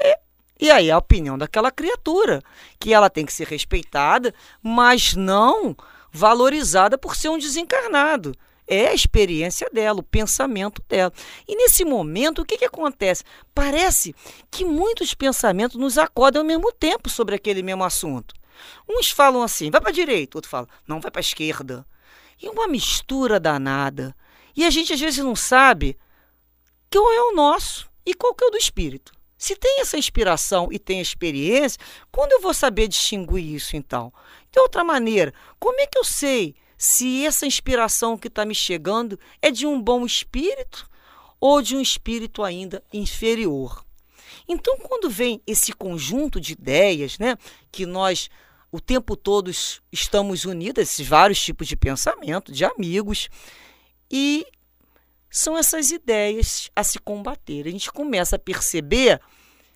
E, 0.00 0.18
e 0.60 0.70
aí 0.70 0.90
a 0.90 0.98
opinião 0.98 1.36
daquela 1.36 1.70
criatura, 1.70 2.42
que 2.78 2.94
ela 2.94 3.10
tem 3.10 3.26
que 3.26 3.32
ser 3.32 3.46
respeitada, 3.46 4.34
mas 4.62 5.14
não 5.14 5.76
valorizada 6.10 6.96
por 6.96 7.16
ser 7.16 7.28
um 7.28 7.38
desencarnado. 7.38 8.34
É 8.66 8.88
a 8.88 8.94
experiência 8.94 9.68
dela, 9.72 10.00
o 10.00 10.04
pensamento 10.04 10.82
dela. 10.88 11.12
E 11.46 11.56
nesse 11.56 11.84
momento, 11.84 12.42
o 12.42 12.44
que, 12.44 12.58
que 12.58 12.64
acontece? 12.64 13.24
Parece 13.54 14.14
que 14.50 14.64
muitos 14.64 15.14
pensamentos 15.14 15.76
nos 15.76 15.98
acordam 15.98 16.42
ao 16.42 16.46
mesmo 16.46 16.72
tempo 16.72 17.10
sobre 17.10 17.34
aquele 17.34 17.62
mesmo 17.62 17.84
assunto. 17.84 18.34
Uns 18.88 19.10
falam 19.10 19.42
assim, 19.42 19.70
vai 19.70 19.80
para 19.80 19.90
a 19.90 19.94
direita, 19.94 20.38
outro 20.38 20.50
fala, 20.50 20.68
não, 20.86 21.00
vai 21.00 21.10
para 21.10 21.20
a 21.20 21.22
esquerda. 21.22 21.84
E 22.40 22.48
uma 22.48 22.68
mistura 22.68 23.40
danada. 23.40 24.14
E 24.56 24.64
a 24.64 24.70
gente 24.70 24.92
às 24.92 25.00
vezes 25.00 25.24
não 25.24 25.34
sabe 25.34 25.98
qual 26.90 27.12
é 27.12 27.20
o 27.22 27.34
nosso 27.34 27.90
e 28.04 28.14
qual 28.14 28.34
que 28.34 28.44
é 28.44 28.46
o 28.46 28.50
do 28.50 28.58
espírito. 28.58 29.12
Se 29.36 29.56
tem 29.56 29.80
essa 29.80 29.98
inspiração 29.98 30.68
e 30.70 30.78
tem 30.78 31.00
experiência, 31.00 31.80
quando 32.12 32.32
eu 32.32 32.40
vou 32.40 32.54
saber 32.54 32.86
distinguir 32.86 33.44
isso 33.44 33.76
então? 33.76 34.12
De 34.52 34.60
outra 34.60 34.84
maneira, 34.84 35.34
como 35.58 35.80
é 35.80 35.86
que 35.86 35.98
eu 35.98 36.04
sei 36.04 36.54
se 36.84 37.24
essa 37.24 37.46
inspiração 37.46 38.18
que 38.18 38.26
está 38.26 38.44
me 38.44 38.56
chegando 38.56 39.16
é 39.40 39.52
de 39.52 39.64
um 39.64 39.80
bom 39.80 40.04
espírito 40.04 40.90
ou 41.38 41.62
de 41.62 41.76
um 41.76 41.80
espírito 41.80 42.42
ainda 42.42 42.82
inferior. 42.92 43.84
Então, 44.48 44.76
quando 44.78 45.08
vem 45.08 45.40
esse 45.46 45.72
conjunto 45.72 46.40
de 46.40 46.54
ideias, 46.54 47.20
né, 47.20 47.38
que 47.70 47.86
nós 47.86 48.28
o 48.72 48.80
tempo 48.80 49.14
todo 49.14 49.48
estamos 49.92 50.44
unidos, 50.44 50.82
esses 50.82 51.06
vários 51.06 51.40
tipos 51.40 51.68
de 51.68 51.76
pensamento, 51.76 52.50
de 52.50 52.64
amigos, 52.64 53.28
e 54.10 54.44
são 55.30 55.56
essas 55.56 55.92
ideias 55.92 56.68
a 56.74 56.82
se 56.82 56.98
combater. 56.98 57.68
A 57.68 57.70
gente 57.70 57.92
começa 57.92 58.34
a 58.34 58.40
perceber 58.40 59.20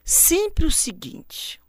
sempre 0.04 0.66
o 0.66 0.72
seguinte: 0.72 1.60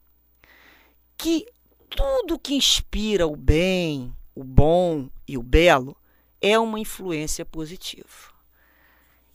que 1.16 1.46
tudo 1.92 2.40
que 2.40 2.56
inspira 2.56 3.28
o 3.28 3.36
bem, 3.36 4.12
o 4.38 4.44
bom 4.44 5.10
e 5.28 5.36
o 5.36 5.42
belo 5.42 5.98
é 6.40 6.60
uma 6.60 6.80
influência 6.80 7.44
positiva. 7.44 8.32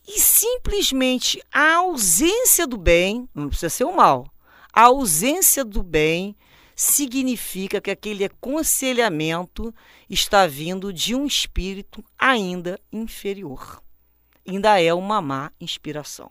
E 0.06 0.20
simplesmente 0.20 1.42
a 1.50 1.76
ausência 1.78 2.68
do 2.68 2.78
bem, 2.78 3.28
não 3.34 3.48
precisa 3.48 3.68
ser 3.68 3.84
o 3.84 3.96
mal, 3.96 4.32
a 4.72 4.82
ausência 4.82 5.64
do 5.64 5.82
bem 5.82 6.36
significa 6.76 7.80
que 7.80 7.90
aquele 7.90 8.24
aconselhamento 8.24 9.74
está 10.08 10.46
vindo 10.46 10.92
de 10.92 11.16
um 11.16 11.26
espírito 11.26 12.04
ainda 12.16 12.78
inferior. 12.92 13.82
Ainda 14.46 14.80
é 14.80 14.94
uma 14.94 15.20
má 15.20 15.50
inspiração. 15.60 16.30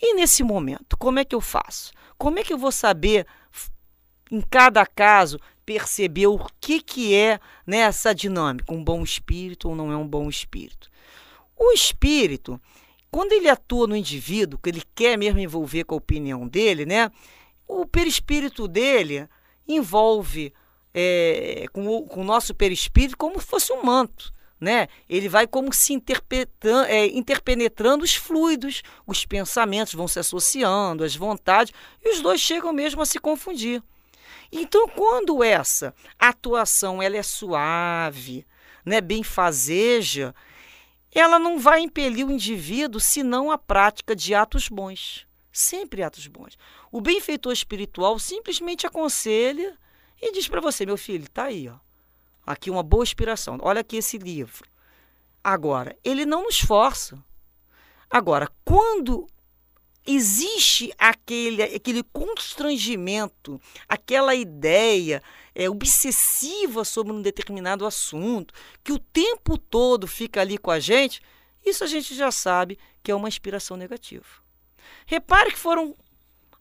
E 0.00 0.14
nesse 0.14 0.42
momento, 0.42 0.96
como 0.96 1.20
é 1.20 1.24
que 1.24 1.36
eu 1.36 1.40
faço? 1.40 1.92
Como 2.18 2.36
é 2.40 2.42
que 2.42 2.52
eu 2.52 2.58
vou 2.58 2.72
saber, 2.72 3.28
em 4.28 4.40
cada 4.40 4.84
caso, 4.84 5.38
perceber 5.64 6.26
o 6.26 6.38
que, 6.60 6.80
que 6.80 7.14
é 7.14 7.40
né, 7.66 7.78
essa 7.78 8.14
dinâmica, 8.14 8.72
um 8.72 8.82
bom 8.82 9.02
espírito 9.02 9.68
ou 9.68 9.76
não 9.76 9.90
é 9.90 9.96
um 9.96 10.06
bom 10.06 10.28
espírito. 10.28 10.90
O 11.56 11.72
espírito, 11.72 12.60
quando 13.10 13.32
ele 13.32 13.48
atua 13.48 13.86
no 13.86 13.96
indivíduo, 13.96 14.58
que 14.62 14.70
ele 14.70 14.82
quer 14.94 15.16
mesmo 15.16 15.38
envolver 15.38 15.84
com 15.84 15.94
a 15.94 15.98
opinião 15.98 16.46
dele, 16.46 16.84
né? 16.84 17.10
O 17.66 17.86
perispírito 17.86 18.68
dele 18.68 19.28
envolve 19.66 20.52
é, 20.92 21.66
com, 21.72 21.86
o, 21.86 22.02
com 22.06 22.20
o 22.20 22.24
nosso 22.24 22.54
perispírito 22.54 23.16
como 23.16 23.40
se 23.40 23.46
fosse 23.46 23.72
um 23.72 23.82
manto. 23.82 24.32
Né? 24.60 24.88
Ele 25.08 25.28
vai 25.28 25.46
como 25.46 25.72
se 25.74 26.00
é, 26.88 27.06
interpenetrando 27.06 28.04
os 28.04 28.14
fluidos, 28.14 28.82
os 29.06 29.26
pensamentos 29.26 29.92
vão 29.92 30.08
se 30.08 30.18
associando, 30.18 31.04
as 31.04 31.14
vontades, 31.14 31.72
e 32.02 32.10
os 32.10 32.20
dois 32.20 32.40
chegam 32.40 32.72
mesmo 32.72 33.02
a 33.02 33.06
se 33.06 33.18
confundir. 33.18 33.82
Então, 34.56 34.86
quando 34.86 35.42
essa 35.42 35.92
atuação 36.16 37.02
ela 37.02 37.16
é 37.16 37.22
suave, 37.24 38.46
né, 38.84 39.00
benfazeja, 39.00 40.32
ela 41.10 41.40
não 41.40 41.58
vai 41.58 41.80
impelir 41.80 42.24
o 42.24 42.30
indivíduo 42.30 43.00
senão 43.00 43.50
a 43.50 43.58
prática 43.58 44.14
de 44.14 44.32
atos 44.32 44.68
bons. 44.68 45.26
Sempre 45.50 46.04
atos 46.04 46.28
bons. 46.28 46.56
O 46.92 47.00
benfeitor 47.00 47.52
espiritual 47.52 48.16
simplesmente 48.20 48.86
aconselha 48.86 49.76
e 50.22 50.30
diz 50.30 50.46
para 50.46 50.60
você, 50.60 50.86
meu 50.86 50.96
filho, 50.96 51.28
tá 51.28 51.46
aí, 51.46 51.68
ó. 51.68 51.74
Aqui 52.46 52.70
uma 52.70 52.82
boa 52.84 53.02
inspiração. 53.02 53.58
Olha 53.60 53.80
aqui 53.80 53.96
esse 53.96 54.18
livro. 54.18 54.68
Agora, 55.42 55.98
ele 56.04 56.24
não 56.24 56.44
nos 56.44 56.60
força. 56.60 57.18
Agora, 58.08 58.48
quando 58.64 59.26
existe 60.06 60.92
aquele, 60.98 61.62
aquele 61.62 62.02
constrangimento, 62.02 63.60
aquela 63.88 64.34
ideia 64.34 65.22
é, 65.54 65.68
obsessiva 65.68 66.84
sobre 66.84 67.12
um 67.12 67.22
determinado 67.22 67.86
assunto, 67.86 68.52
que 68.82 68.92
o 68.92 68.98
tempo 68.98 69.56
todo 69.56 70.06
fica 70.06 70.40
ali 70.40 70.58
com 70.58 70.70
a 70.70 70.78
gente, 70.78 71.22
isso 71.64 71.82
a 71.82 71.86
gente 71.86 72.14
já 72.14 72.30
sabe 72.30 72.78
que 73.02 73.10
é 73.10 73.14
uma 73.14 73.28
inspiração 73.28 73.76
negativa. 73.76 74.26
Repare 75.06 75.52
que 75.52 75.58
foram 75.58 75.96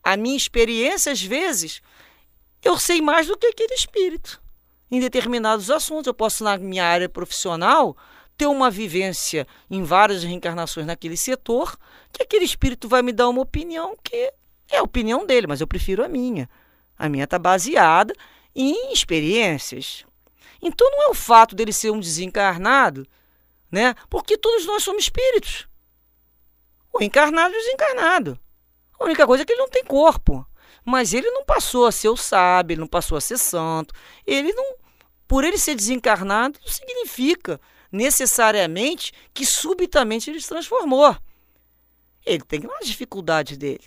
a 0.04 0.16
minha 0.16 0.38
experiência, 0.38 1.12
às 1.12 1.22
vezes, 1.22 1.82
eu 2.62 2.80
sei 2.80 3.02
mais 3.02 3.28
do 3.28 3.38
que 3.38 3.48
aquele 3.48 3.74
espírito. 3.74 4.42
Em 4.90 5.00
determinados 5.00 5.70
assuntos, 5.70 6.08
eu 6.08 6.14
posso, 6.14 6.44
na 6.44 6.58
minha 6.58 6.86
área 6.86 7.10
profissional, 7.10 7.98
ter 8.38 8.48
uma 8.48 8.70
vivência 8.70 9.48
em 9.70 9.84
várias 9.84 10.24
reencarnações 10.24 10.86
naquele 10.86 11.18
setor, 11.18 11.78
que 12.14 12.24
aquele 12.24 12.46
espírito 12.46 12.88
vai 12.88 13.02
me 13.02 13.12
dar 13.12 13.28
uma 13.28 13.42
opinião 13.42 13.98
que 14.02 14.32
é 14.70 14.78
a 14.78 14.84
opinião 14.84 15.26
dele, 15.26 15.48
mas 15.48 15.60
eu 15.60 15.68
prefiro 15.68 16.06
a 16.06 16.08
minha. 16.08 16.50
A 16.98 17.10
minha 17.10 17.24
está 17.24 17.40
baseada 17.40 18.14
em 18.56 18.94
experiências. 18.94 20.06
Então 20.62 20.90
não 20.92 21.04
é 21.04 21.10
o 21.10 21.14
fato 21.14 21.56
dele 21.56 21.74
ser 21.74 21.92
um 21.92 22.00
desencarnado, 22.00 23.06
né? 23.72 23.96
Porque 24.10 24.38
todos 24.38 24.66
nós 24.66 24.84
somos 24.84 25.04
espíritos. 25.04 25.68
O 26.94 27.04
encarnado 27.04 27.54
e 27.54 27.58
o 27.58 27.62
desencarnado. 27.62 28.40
A 29.00 29.04
única 29.04 29.26
coisa 29.26 29.44
é 29.44 29.46
que 29.46 29.52
ele 29.52 29.62
não 29.62 29.70
tem 29.70 29.84
corpo. 29.84 30.48
Mas 30.86 31.14
ele 31.14 31.30
não 31.32 31.44
passou 31.44 31.86
a 31.86 31.92
ser 31.92 32.10
o 32.10 32.18
sábio, 32.18 32.74
ele 32.74 32.82
não 32.82 32.88
passou 32.88 33.18
a 33.18 33.22
ser 33.22 33.38
santo. 33.38 33.94
Ele 34.28 34.54
não, 34.54 34.76
por 35.28 35.44
ele 35.44 35.58
ser 35.58 35.76
desencarnado, 35.76 36.60
não 36.62 36.72
significa 36.72 37.60
necessariamente 37.92 39.14
que 39.34 39.46
subitamente 39.46 40.30
ele 40.30 40.42
se 40.42 40.50
transformou. 40.50 41.16
Ele 42.26 42.44
tem 42.44 42.62
as 42.80 42.88
dificuldades 42.88 43.58
dele. 43.58 43.84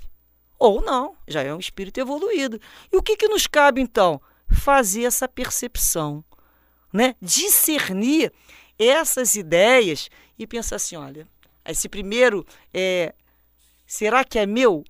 Ou 0.59 0.81
não, 0.81 1.17
já 1.29 1.43
é 1.43 1.55
um 1.55 1.59
espírito 1.59 2.01
evoluído. 2.01 2.61
E 2.93 2.97
o 2.97 3.03
que, 3.03 3.17
que 3.17 3.29
nos 3.29 3.47
cabe 3.47 3.81
então? 3.81 4.21
Fazer 4.49 5.05
essa 5.05 5.29
percepção, 5.29 6.25
né? 6.93 7.15
discernir 7.21 8.33
essas 8.79 9.35
ideias 9.35 10.09
e 10.39 10.47
pensar 10.47 10.77
assim: 10.77 10.97
olha, 10.97 11.27
esse 11.65 11.89
primeiro 11.89 12.47
é. 12.73 13.15
Será 13.87 14.25
que 14.25 14.39
é 14.39 14.47
meu? 14.47 14.85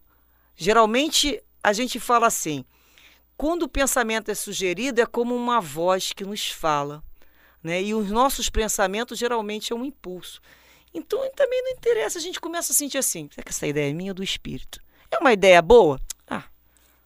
Geralmente 0.55 1.43
a 1.63 1.73
gente 1.73 1.99
fala 1.99 2.27
assim: 2.27 2.65
quando 3.37 3.65
o 3.65 3.69
pensamento 3.69 4.31
é 4.31 4.35
sugerido, 4.35 5.01
é 5.01 5.07
como 5.07 5.35
uma 5.35 5.61
voz 5.61 6.13
que 6.13 6.25
nos 6.25 6.49
fala. 6.49 7.03
Né? 7.63 7.83
E 7.83 7.95
os 7.95 8.11
nossos 8.11 8.49
pensamentos 8.49 9.19
geralmente 9.19 9.73
é 9.73 9.77
um 9.77 9.85
impulso. 9.85 10.41
Então 10.97 11.21
também 11.37 11.63
não 11.63 11.73
interessa, 11.73 12.19
a 12.19 12.23
gente 12.23 12.41
começa 12.41 12.73
a 12.73 12.75
sentir 12.75 12.97
assim: 12.97 13.29
será 13.31 13.45
que 13.45 13.51
essa 13.51 13.67
ideia 13.67 13.91
é 13.91 13.93
minha 13.93 14.13
ou 14.13 14.15
do 14.15 14.25
espírito? 14.25 14.81
É 15.11 15.19
uma 15.19 15.31
ideia 15.31 15.61
boa? 15.61 16.01
Ah, 16.27 16.45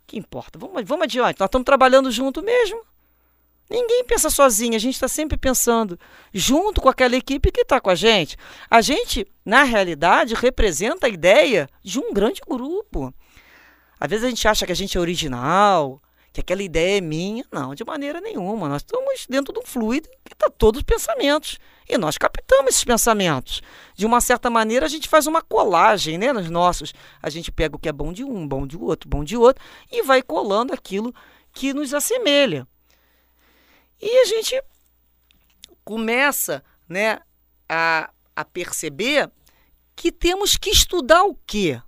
que 0.07 0.17
importa? 0.17 0.59
Vamos, 0.59 0.85
vamos 0.85 1.03
adiante, 1.03 1.41
nós 1.41 1.49
estamos 1.49 1.67
trabalhando 1.67 2.11
junto 2.11 2.41
mesmo. 2.41 2.81
Ninguém 3.69 4.05
pensa 4.05 4.31
sozinho, 4.31 4.77
a 4.77 4.79
gente 4.79 4.95
está 4.95 5.09
sempre 5.09 5.37
pensando 5.37 5.99
junto 6.33 6.81
com 6.81 6.89
aquela 6.89 7.17
equipe 7.17 7.51
que 7.51 7.63
está 7.63 7.81
com 7.81 7.91
a 7.91 7.95
gente. 7.95 8.37
A 8.69 8.81
gente, 8.81 9.27
na 9.45 9.65
realidade, 9.65 10.35
representa 10.35 11.07
a 11.07 11.11
ideia 11.11 11.69
de 11.83 11.99
um 11.99 12.13
grande 12.13 12.41
grupo. 12.49 13.13
Às 13.99 14.09
vezes 14.09 14.25
a 14.25 14.29
gente 14.29 14.49
acha 14.49 14.67
que 14.67 14.73
a 14.73 14.75
gente 14.75 14.97
é 14.97 15.01
original, 15.01 16.03
que 16.33 16.41
aquela 16.41 16.63
ideia 16.63 16.99
é 16.99 17.01
minha. 17.01 17.45
Não, 17.53 17.75
de 17.75 17.85
maneira 17.85 18.21
nenhuma. 18.21 18.69
Nós 18.69 18.83
estamos 18.83 19.27
dentro 19.29 19.53
de 19.53 19.61
um 19.61 19.65
fluido 19.65 20.09
que 20.25 20.33
está 20.33 20.51
todos 20.51 20.79
os 20.79 20.85
pensamentos. 20.85 21.59
E 21.91 21.99
nós 21.99 22.17
captamos 22.17 22.75
esses 22.75 22.85
pensamentos. 22.85 23.61
De 23.97 24.07
uma 24.07 24.21
certa 24.21 24.49
maneira, 24.49 24.87
a 24.87 24.89
gente 24.89 25.09
faz 25.09 25.27
uma 25.27 25.43
colagem 25.43 26.17
né, 26.17 26.33
nos 26.33 26.49
nossos. 26.49 26.95
A 27.21 27.29
gente 27.29 27.51
pega 27.51 27.75
o 27.75 27.79
que 27.81 27.89
é 27.89 27.93
bom 27.93 28.13
de 28.13 28.23
um, 28.23 28.47
bom 28.47 28.65
de 28.65 28.77
outro, 28.77 29.11
bom 29.11 29.25
de 29.25 29.37
outro, 29.37 29.61
e 29.91 30.01
vai 30.05 30.23
colando 30.23 30.73
aquilo 30.73 31.13
que 31.53 31.75
nos 31.75 31.93
assemelha. 31.93 32.65
E 34.01 34.21
a 34.21 34.25
gente 34.25 34.63
começa 35.85 36.63
né, 36.89 37.19
a, 37.69 38.09
a 38.37 38.45
perceber 38.45 39.29
que 39.97 40.13
temos 40.13 40.57
que 40.57 40.71
estudar 40.71 41.25
o 41.25 41.35
quê? 41.45 41.83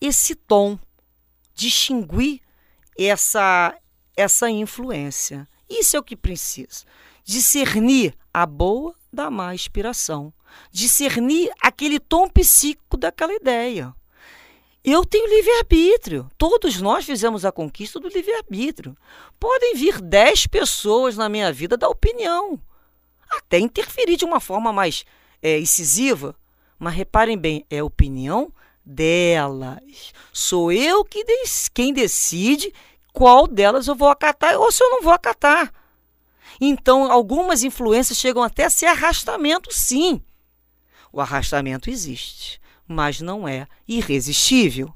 Esse 0.00 0.34
tom 0.34 0.78
distinguir 1.54 2.40
essa, 2.98 3.78
essa 4.16 4.48
influência. 4.48 5.46
Isso 5.68 5.96
é 5.96 6.00
o 6.00 6.02
que 6.02 6.16
precisa. 6.16 6.86
Discernir 7.24 8.16
a 8.32 8.46
boa 8.46 8.94
da 9.14 9.30
má 9.30 9.54
inspiração. 9.54 10.32
Discernir 10.70 11.50
aquele 11.60 11.98
tom 11.98 12.28
psíquico 12.28 12.96
daquela 12.96 13.32
ideia. 13.32 13.94
Eu 14.84 15.02
tenho 15.04 15.26
livre-arbítrio. 15.26 16.30
Todos 16.36 16.80
nós 16.80 17.06
fizemos 17.06 17.44
a 17.44 17.50
conquista 17.50 17.98
do 17.98 18.08
livre-arbítrio. 18.08 18.94
Podem 19.40 19.74
vir 19.74 20.00
dez 20.00 20.46
pessoas 20.46 21.16
na 21.16 21.28
minha 21.28 21.50
vida 21.50 21.76
dar 21.76 21.88
opinião, 21.88 22.60
até 23.30 23.58
interferir 23.58 24.16
de 24.16 24.26
uma 24.26 24.40
forma 24.40 24.72
mais 24.72 25.04
é, 25.40 25.58
incisiva. 25.58 26.36
Mas 26.78 26.94
reparem 26.94 27.38
bem, 27.38 27.64
é 27.70 27.82
opinião 27.82 28.52
delas. 28.84 30.12
Sou 30.32 30.70
eu 30.70 31.02
que 31.02 31.24
quem 31.72 31.92
decide 31.92 32.72
qual 33.12 33.46
delas 33.46 33.86
eu 33.86 33.94
vou 33.94 34.08
acatar 34.08 34.58
ou 34.58 34.70
se 34.70 34.82
eu 34.84 34.90
não 34.90 35.00
vou 35.00 35.12
acatar. 35.12 35.72
Então, 36.60 37.10
algumas 37.10 37.62
influências 37.62 38.18
chegam 38.18 38.42
até 38.42 38.64
a 38.64 38.70
ser 38.70 38.86
arrastamento, 38.86 39.72
sim. 39.72 40.22
O 41.12 41.20
arrastamento 41.20 41.90
existe, 41.90 42.60
mas 42.86 43.20
não 43.20 43.46
é 43.46 43.66
irresistível. 43.86 44.92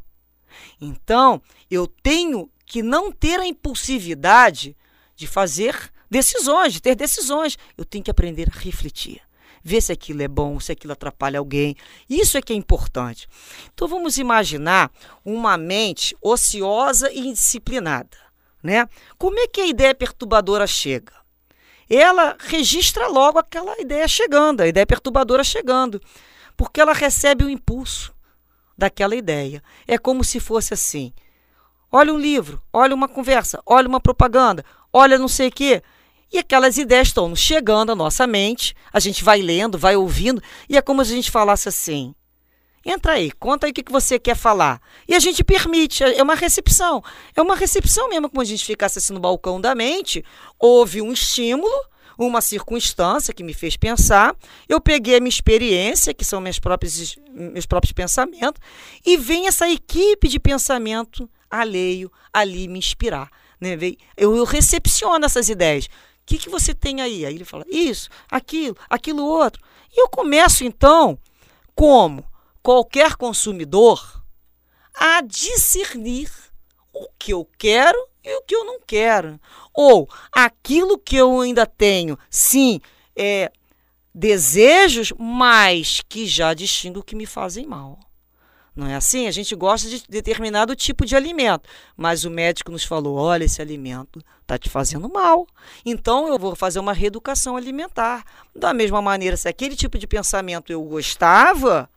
Então, 0.80 1.40
eu 1.70 1.86
tenho 1.86 2.50
que 2.66 2.82
não 2.82 3.10
ter 3.10 3.40
a 3.40 3.46
impulsividade 3.46 4.76
de 5.16 5.26
fazer 5.26 5.74
decisões, 6.10 6.72
de 6.72 6.82
ter 6.82 6.94
decisões. 6.94 7.56
Eu 7.76 7.84
tenho 7.84 8.04
que 8.04 8.10
aprender 8.10 8.48
a 8.50 8.58
refletir 8.58 9.20
ver 9.62 9.82
se 9.82 9.92
aquilo 9.92 10.22
é 10.22 10.28
bom, 10.28 10.58
se 10.58 10.72
aquilo 10.72 10.92
atrapalha 10.92 11.38
alguém. 11.38 11.76
Isso 12.08 12.38
é 12.38 12.42
que 12.42 12.52
é 12.52 12.56
importante. 12.56 13.28
Então 13.72 13.86
vamos 13.86 14.16
imaginar 14.16 14.90
uma 15.24 15.56
mente 15.56 16.16
ociosa 16.22 17.12
e 17.12 17.20
indisciplinada, 17.28 18.16
né? 18.62 18.88
Como 19.18 19.38
é 19.38 19.46
que 19.46 19.60
a 19.60 19.66
ideia 19.66 19.94
perturbadora 19.94 20.66
chega? 20.66 21.12
Ela 21.88 22.36
registra 22.38 23.06
logo 23.06 23.38
aquela 23.38 23.80
ideia 23.80 24.06
chegando, 24.06 24.60
a 24.60 24.66
ideia 24.66 24.86
perturbadora 24.86 25.42
chegando, 25.42 26.00
porque 26.56 26.80
ela 26.80 26.92
recebe 26.92 27.44
o 27.44 27.50
impulso 27.50 28.12
daquela 28.76 29.16
ideia. 29.16 29.62
É 29.86 29.96
como 29.96 30.22
se 30.22 30.38
fosse 30.38 30.74
assim: 30.74 31.12
olha 31.90 32.12
um 32.12 32.18
livro, 32.18 32.62
olha 32.72 32.94
uma 32.94 33.08
conversa, 33.08 33.60
olha 33.64 33.88
uma 33.88 34.00
propaganda, 34.00 34.64
olha 34.92 35.18
não 35.18 35.28
sei 35.28 35.48
o 35.48 35.52
quê. 35.52 35.82
E 36.30 36.38
aquelas 36.38 36.76
ideias 36.76 37.08
estão 37.08 37.34
chegando 37.34 37.90
à 37.90 37.94
nossa 37.94 38.26
mente, 38.26 38.74
a 38.92 39.00
gente 39.00 39.24
vai 39.24 39.40
lendo, 39.40 39.78
vai 39.78 39.96
ouvindo, 39.96 40.42
e 40.68 40.76
é 40.76 40.82
como 40.82 41.02
se 41.02 41.12
a 41.12 41.16
gente 41.16 41.30
falasse 41.30 41.68
assim: 41.68 42.14
entra 42.84 43.12
aí, 43.12 43.30
conta 43.32 43.66
aí 43.66 43.70
o 43.70 43.74
que 43.74 43.90
você 43.90 44.18
quer 44.18 44.36
falar. 44.36 44.80
E 45.06 45.14
a 45.14 45.18
gente 45.18 45.42
permite, 45.44 46.02
é 46.02 46.22
uma 46.22 46.34
recepção. 46.34 47.02
É 47.34 47.42
uma 47.42 47.54
recepção 47.54 48.08
mesmo, 48.08 48.28
como 48.28 48.40
a 48.40 48.44
gente 48.44 48.64
ficasse 48.64 48.98
assim 48.98 49.12
no 49.12 49.20
balcão 49.20 49.60
da 49.60 49.74
mente, 49.74 50.24
houve 50.58 51.02
um 51.02 51.12
estímulo, 51.12 51.72
uma 52.16 52.40
circunstância 52.40 53.32
que 53.32 53.44
me 53.44 53.54
fez 53.54 53.76
pensar, 53.76 54.34
eu 54.68 54.80
peguei 54.80 55.16
a 55.16 55.20
minha 55.20 55.28
experiência, 55.28 56.12
que 56.12 56.24
são 56.24 56.40
meus 56.40 56.58
próprios, 56.58 57.16
meus 57.30 57.66
próprios 57.66 57.92
pensamentos, 57.92 58.60
e 59.06 59.16
vem 59.16 59.46
essa 59.46 59.68
equipe 59.68 60.26
de 60.26 60.40
pensamento 60.40 61.30
alheio 61.48 62.10
ali 62.32 62.66
me 62.66 62.78
inspirar. 62.78 63.30
Né? 63.60 63.78
Eu, 64.16 64.36
eu 64.36 64.44
recepciono 64.44 65.24
essas 65.24 65.48
ideias 65.48 65.88
que, 66.28 66.36
que 66.36 66.50
você 66.50 66.74
tem 66.74 67.00
aí? 67.00 67.24
Aí 67.24 67.34
ele 67.34 67.44
fala, 67.44 67.64
isso, 67.70 68.10
aquilo, 68.30 68.76
aquilo 68.90 69.24
outro. 69.24 69.62
E 69.90 69.98
eu 69.98 70.08
começo, 70.10 70.62
então, 70.62 71.18
como 71.74 72.22
qualquer 72.62 73.16
consumidor, 73.16 74.22
a 74.94 75.20
discernir 75.22 76.30
o 76.92 77.08
que 77.18 77.32
eu 77.32 77.48
quero 77.58 77.98
e 78.24 78.36
o 78.36 78.42
que 78.42 78.54
eu 78.54 78.64
não 78.64 78.80
quero. 78.84 79.40
Ou 79.72 80.08
aquilo 80.32 80.98
que 80.98 81.16
eu 81.16 81.40
ainda 81.40 81.64
tenho, 81.64 82.18
sim, 82.28 82.80
é, 83.16 83.50
desejos, 84.14 85.12
mas 85.18 86.02
que 86.08 86.26
já 86.26 86.52
distingo 86.54 87.02
que 87.02 87.14
me 87.14 87.26
fazem 87.26 87.66
mal. 87.66 87.98
Não 88.78 88.86
é 88.86 88.94
assim? 88.94 89.26
A 89.26 89.32
gente 89.32 89.56
gosta 89.56 89.88
de 89.88 90.04
determinado 90.08 90.76
tipo 90.76 91.04
de 91.04 91.16
alimento, 91.16 91.68
mas 91.96 92.24
o 92.24 92.30
médico 92.30 92.70
nos 92.70 92.84
falou: 92.84 93.16
olha, 93.16 93.42
esse 93.42 93.60
alimento 93.60 94.22
está 94.40 94.56
te 94.56 94.70
fazendo 94.70 95.08
mal. 95.08 95.48
Então 95.84 96.28
eu 96.28 96.38
vou 96.38 96.54
fazer 96.54 96.78
uma 96.78 96.92
reeducação 96.92 97.56
alimentar. 97.56 98.24
Da 98.54 98.72
mesma 98.72 99.02
maneira, 99.02 99.36
se 99.36 99.48
aquele 99.48 99.74
tipo 99.74 99.98
de 99.98 100.06
pensamento 100.06 100.72
eu 100.72 100.80
gostava, 100.84 101.90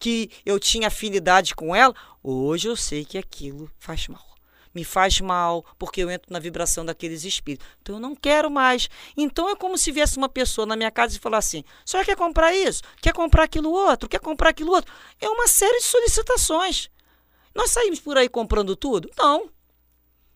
que 0.00 0.30
eu 0.44 0.58
tinha 0.58 0.88
afinidade 0.88 1.54
com 1.54 1.76
ela, 1.76 1.94
hoje 2.22 2.66
eu 2.66 2.74
sei 2.74 3.04
que 3.04 3.18
aquilo 3.18 3.70
faz 3.78 4.08
mal 4.08 4.30
me 4.74 4.84
faz 4.84 5.20
mal, 5.20 5.64
porque 5.78 6.02
eu 6.02 6.10
entro 6.10 6.32
na 6.32 6.38
vibração 6.38 6.84
daqueles 6.84 7.24
espíritos. 7.24 7.66
Então 7.82 7.96
eu 7.96 8.00
não 8.00 8.14
quero 8.14 8.50
mais. 8.50 8.88
Então 9.16 9.48
é 9.50 9.56
como 9.56 9.76
se 9.76 9.90
viesse 9.90 10.16
uma 10.16 10.28
pessoa 10.28 10.66
na 10.66 10.76
minha 10.76 10.90
casa 10.90 11.16
e 11.16 11.18
falasse 11.18 11.58
assim: 11.58 11.64
só 11.84 12.04
quer 12.04 12.16
comprar 12.16 12.54
isso? 12.54 12.82
Quer 13.02 13.12
comprar 13.12 13.44
aquilo 13.44 13.70
outro? 13.70 14.08
Quer 14.08 14.20
comprar 14.20 14.50
aquilo 14.50 14.72
outro? 14.72 14.92
É 15.20 15.28
uma 15.28 15.48
série 15.48 15.78
de 15.78 15.84
solicitações. 15.84 16.90
Nós 17.54 17.70
saímos 17.70 17.98
por 17.98 18.16
aí 18.16 18.28
comprando 18.28 18.76
tudo? 18.76 19.10
Não. 19.18 19.50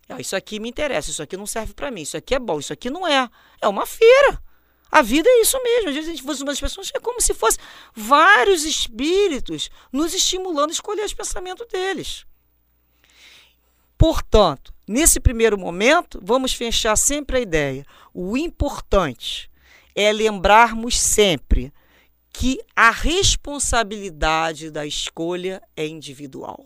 Ah, 0.09 0.21
isso 0.21 0.37
aqui 0.37 0.61
me 0.61 0.69
interessa, 0.69 1.11
isso 1.11 1.23
aqui 1.23 1.37
não 1.37 1.47
serve 1.47 1.73
para 1.73 1.91
mim, 1.91 2.03
isso 2.03 2.17
aqui 2.17 2.35
é 2.35 2.39
bom, 2.39 2.59
isso 2.59 2.73
aqui 2.73 2.91
não 2.91 3.07
é. 3.07 3.29
É 3.61 3.69
uma 3.69 3.87
feira. 3.87 4.43
A 4.95 5.03
vida 5.03 5.29
é 5.29 5.41
isso 5.41 5.61
mesmo. 5.61 5.89
Às 5.89 5.95
vezes 5.97 6.09
a 6.09 6.13
gente 6.13 6.23
fosse 6.23 6.45
umas 6.45 6.61
pessoas, 6.61 6.93
é 6.95 7.01
como 7.01 7.21
se 7.21 7.35
fosse 7.35 7.59
vários 7.93 8.63
espíritos 8.63 9.69
nos 9.91 10.15
estimulando 10.15 10.71
a 10.71 10.73
escolher 10.73 11.05
os 11.05 11.13
pensamentos 11.13 11.67
deles. 11.67 12.25
Portanto, 13.99 14.73
nesse 14.87 15.19
primeiro 15.19 15.59
momento, 15.59 16.21
vamos 16.23 16.55
fechar 16.55 16.95
sempre 16.95 17.39
a 17.39 17.41
ideia. 17.41 17.85
O 18.15 18.37
importante 18.37 19.51
é 19.97 20.13
lembrarmos 20.13 20.97
sempre 20.97 21.75
que 22.33 22.61
a 22.77 22.93
responsabilidade 22.93 24.71
da 24.71 24.87
escolha 24.87 25.61
é 25.77 25.89
individual. 25.89 26.65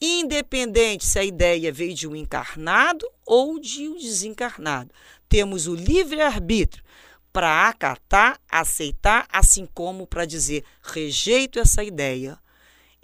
Independente 0.00 1.06
se 1.06 1.20
a 1.20 1.24
ideia 1.24 1.70
veio 1.70 1.94
de 1.94 2.08
um 2.08 2.16
encarnado 2.16 3.08
ou 3.24 3.60
de 3.60 3.88
um 3.88 3.96
desencarnado, 3.96 4.90
temos 5.28 5.68
o 5.68 5.74
livre-arbítrio 5.76 6.82
para 7.34 7.68
acatar, 7.68 8.40
aceitar, 8.48 9.28
assim 9.30 9.68
como 9.74 10.06
para 10.06 10.24
dizer 10.24 10.64
rejeito 10.82 11.58
essa 11.58 11.84
ideia 11.84 12.38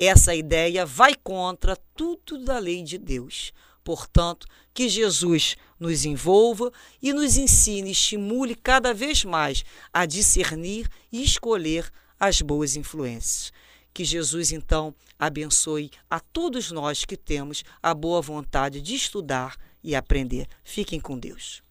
essa 0.00 0.34
ideia 0.34 0.86
vai 0.86 1.14
contra 1.14 1.76
tudo 1.94 2.42
da 2.42 2.58
lei 2.58 2.82
de 2.82 2.96
Deus. 2.96 3.52
Portanto, 3.84 4.46
que 4.72 4.88
Jesus 4.88 5.56
nos 5.78 6.06
envolva 6.06 6.72
e 7.02 7.12
nos 7.12 7.36
ensine, 7.36 7.90
estimule 7.90 8.54
cada 8.54 8.94
vez 8.94 9.24
mais 9.24 9.62
a 9.92 10.06
discernir 10.06 10.88
e 11.12 11.22
escolher 11.22 11.90
as 12.18 12.40
boas 12.40 12.76
influências. 12.76 13.52
Que 13.92 14.04
Jesus, 14.04 14.52
então, 14.52 14.94
abençoe 15.18 15.90
a 16.08 16.18
todos 16.18 16.70
nós 16.70 17.04
que 17.04 17.16
temos 17.16 17.62
a 17.82 17.92
boa 17.92 18.22
vontade 18.22 18.80
de 18.80 18.94
estudar 18.94 19.56
e 19.84 19.94
aprender. 19.94 20.46
Fiquem 20.62 21.00
com 21.00 21.18
Deus. 21.18 21.62